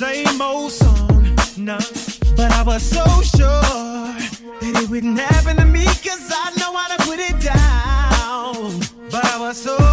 same 0.00 0.40
old 0.40 0.72
song, 0.72 1.36
nah. 1.58 1.78
But 2.34 2.50
I 2.52 2.62
was 2.62 2.82
so 2.82 3.04
sure 3.36 3.60
that 4.60 4.80
it 4.82 4.88
wouldn't 4.88 5.18
happen 5.18 5.58
to 5.58 5.66
me, 5.66 5.84
cause 5.84 6.32
I 6.32 6.52
know 6.58 6.74
how 6.74 6.96
to 6.96 7.04
put 7.04 7.18
it 7.18 7.38
down. 7.38 8.80
But 9.10 9.26
I 9.26 9.38
was 9.38 9.58
so 9.62 9.89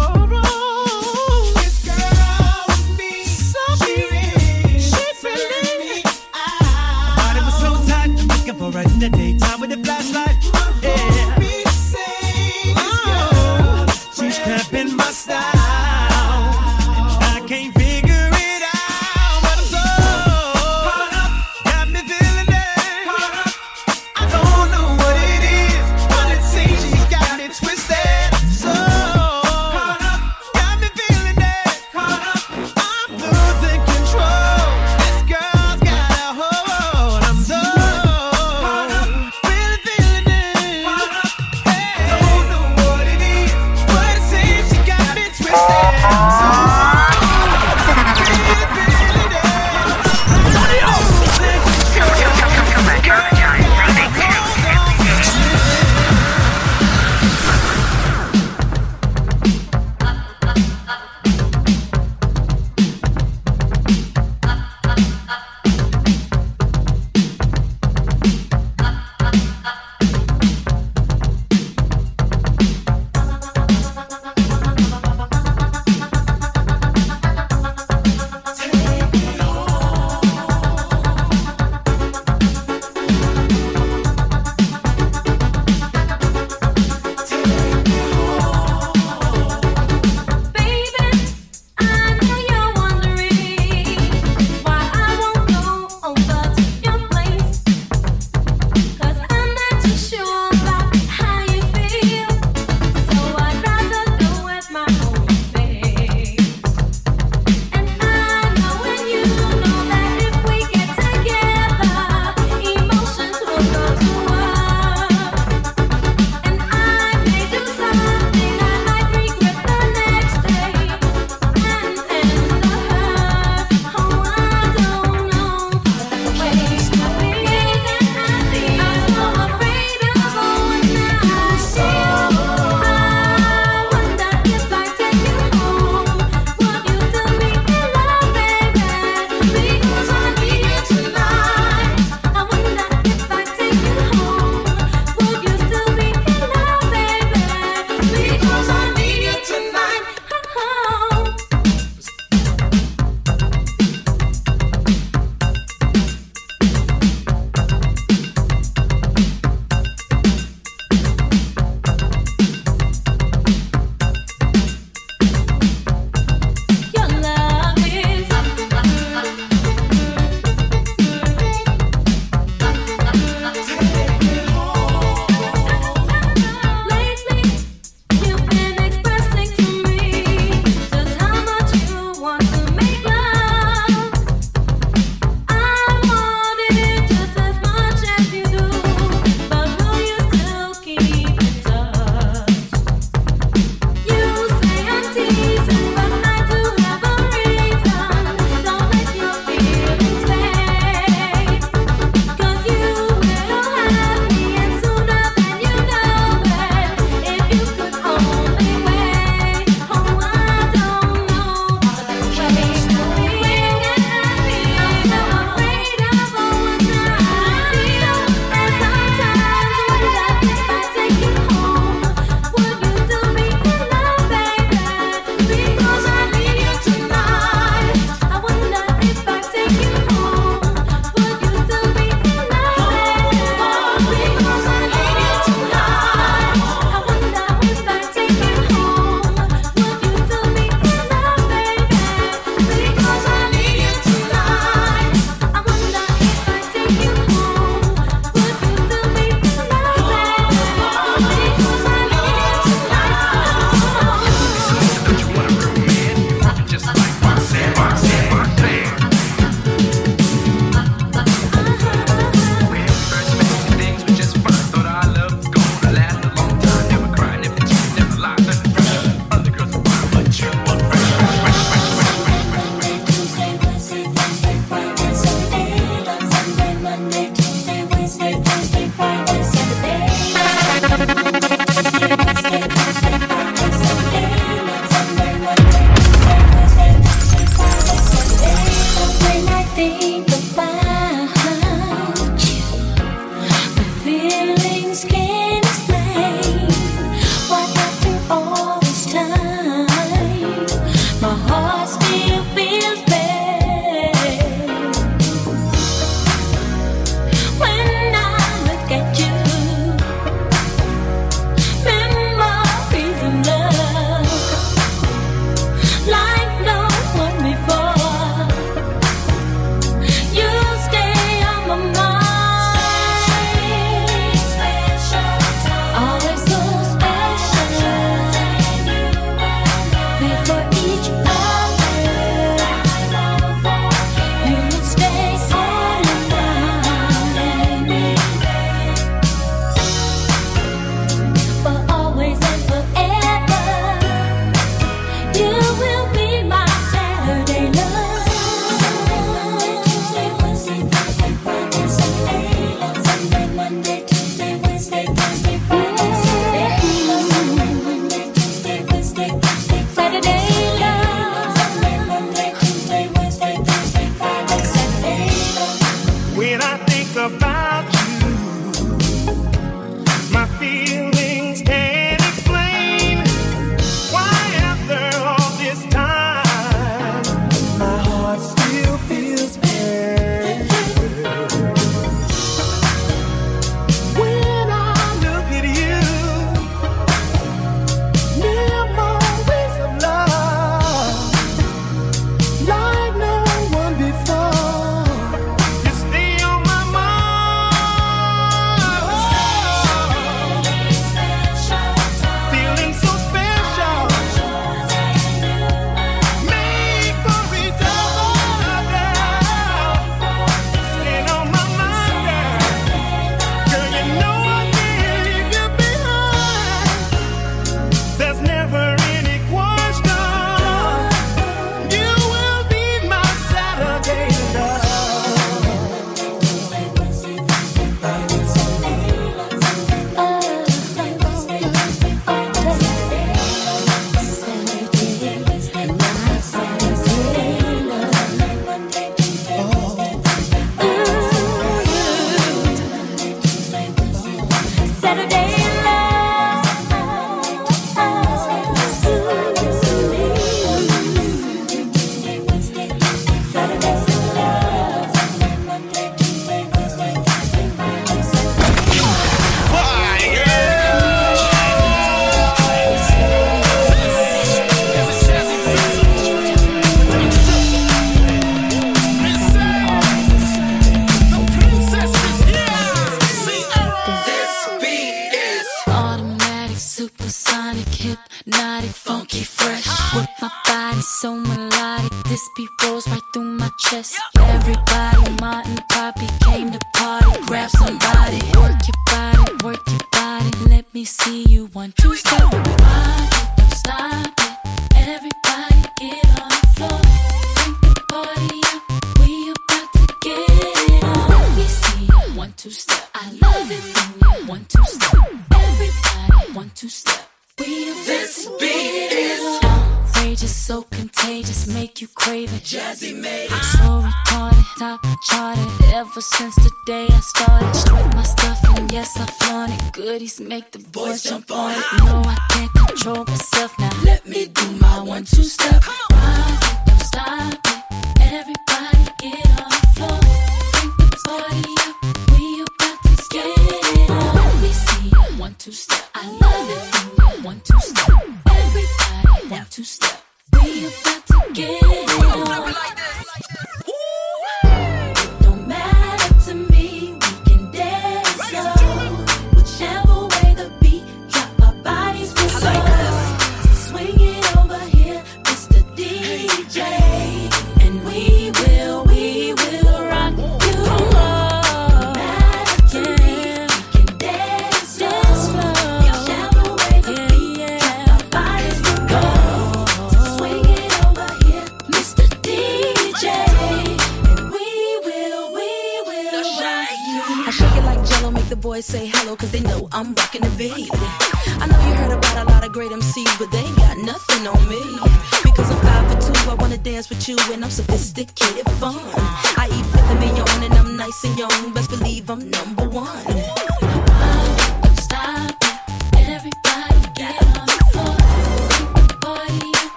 dance 586.92 587.10
with 587.10 587.28
you 587.28 587.36
and 587.52 587.62
I'm 587.62 587.70
sophisticated 587.70 588.64
fun. 588.80 588.96
I 588.96 589.68
eat 589.70 589.86
fifth 589.92 590.10
and 590.10 590.20
beyond 590.20 590.64
and 590.64 590.74
I'm 590.74 590.96
nice 590.96 591.24
and 591.24 591.38
young. 591.38 591.74
Best 591.74 591.90
believe 591.90 592.30
I'm 592.30 592.50
number 592.50 592.88
one. 592.88 593.67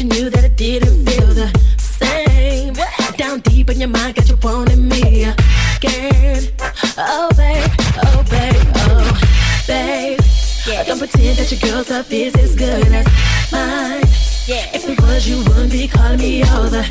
you 0.00 0.06
knew 0.06 0.30
that 0.30 0.44
it 0.44 0.56
didn't 0.56 1.04
feel 1.06 1.26
the 1.28 1.48
same. 1.78 2.74
Down 3.16 3.40
deep 3.40 3.68
in 3.70 3.80
your 3.80 3.88
mind, 3.88 4.14
got 4.14 4.28
you 4.28 4.38
wanting 4.42 4.86
me 4.86 5.24
again. 5.24 6.42
Oh, 6.96 7.28
babe, 7.36 7.70
oh, 8.04 8.24
babe, 8.30 8.66
oh, 8.76 9.20
babe. 9.66 10.20
Don't 10.86 10.98
pretend 10.98 11.38
that 11.38 11.50
your 11.50 11.60
girl's 11.60 11.90
love 11.90 12.12
is 12.12 12.34
as 12.36 12.54
good 12.54 12.86
as 12.92 13.06
mine. 13.50 14.02
If 14.46 14.88
it 14.88 15.00
was, 15.00 15.28
you 15.28 15.38
wouldn't 15.44 15.72
be 15.72 15.88
calling 15.88 16.18
me 16.18 16.42
all 16.44 16.68
the 16.68 16.84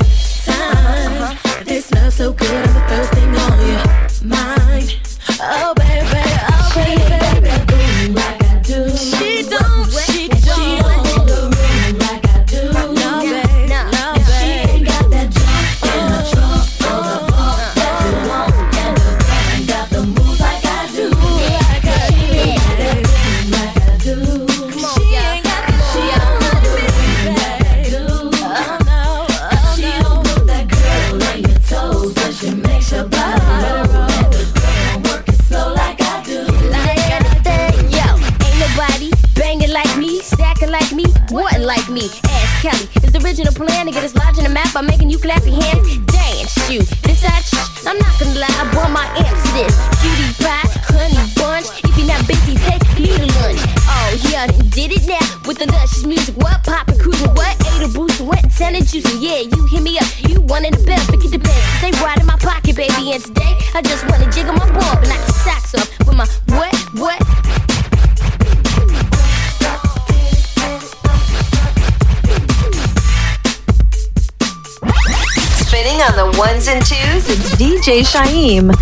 DJ 77.88 78.04
Shyeim. 78.04 78.77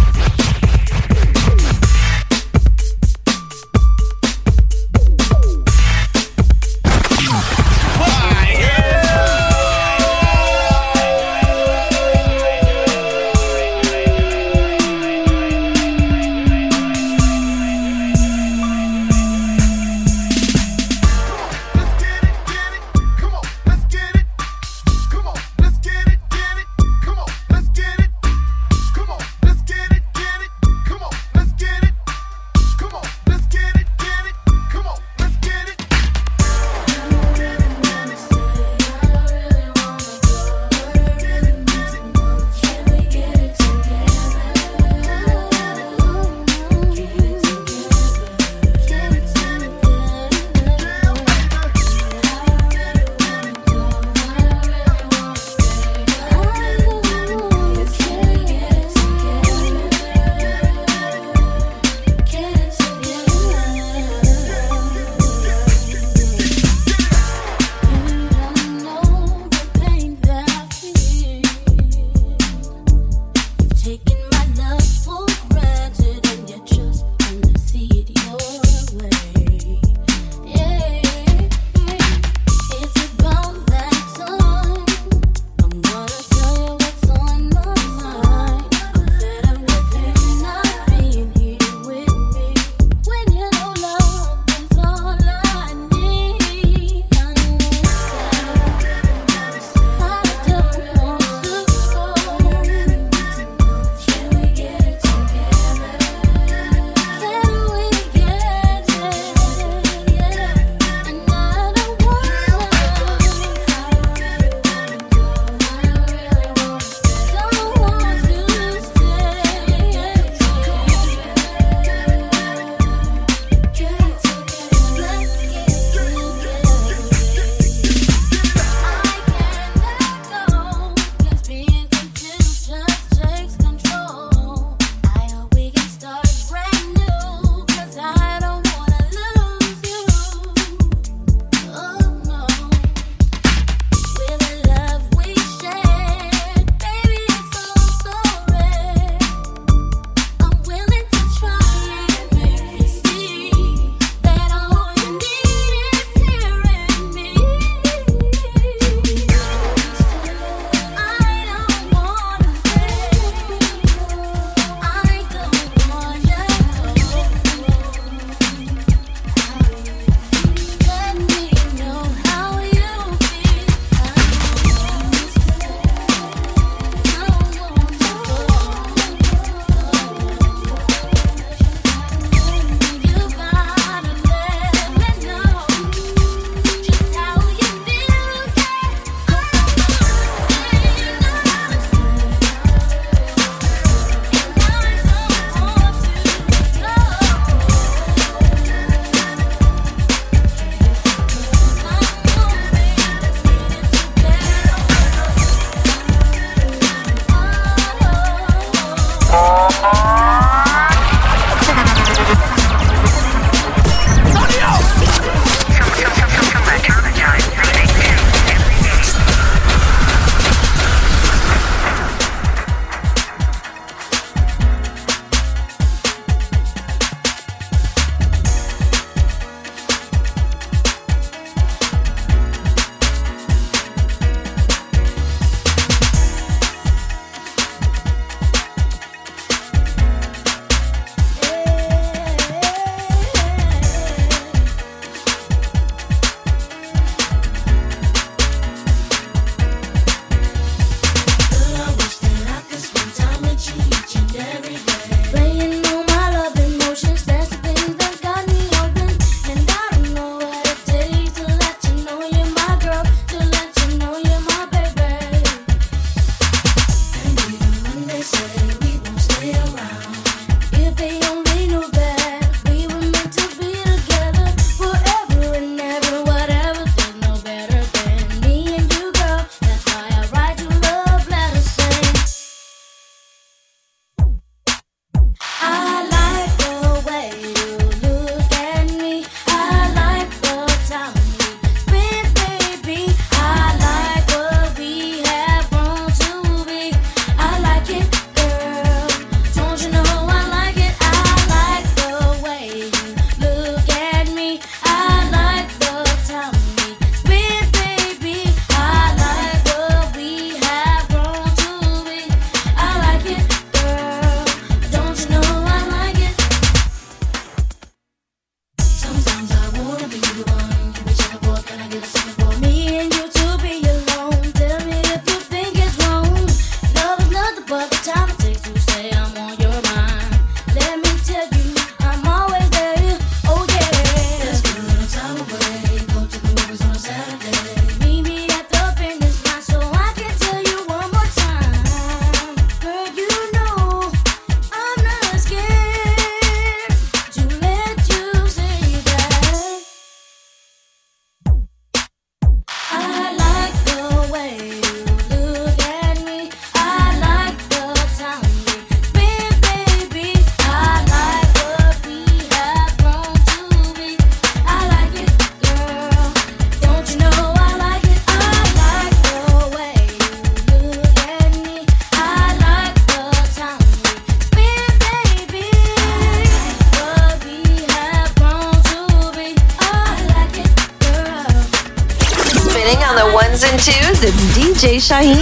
Girl. 385.08 385.35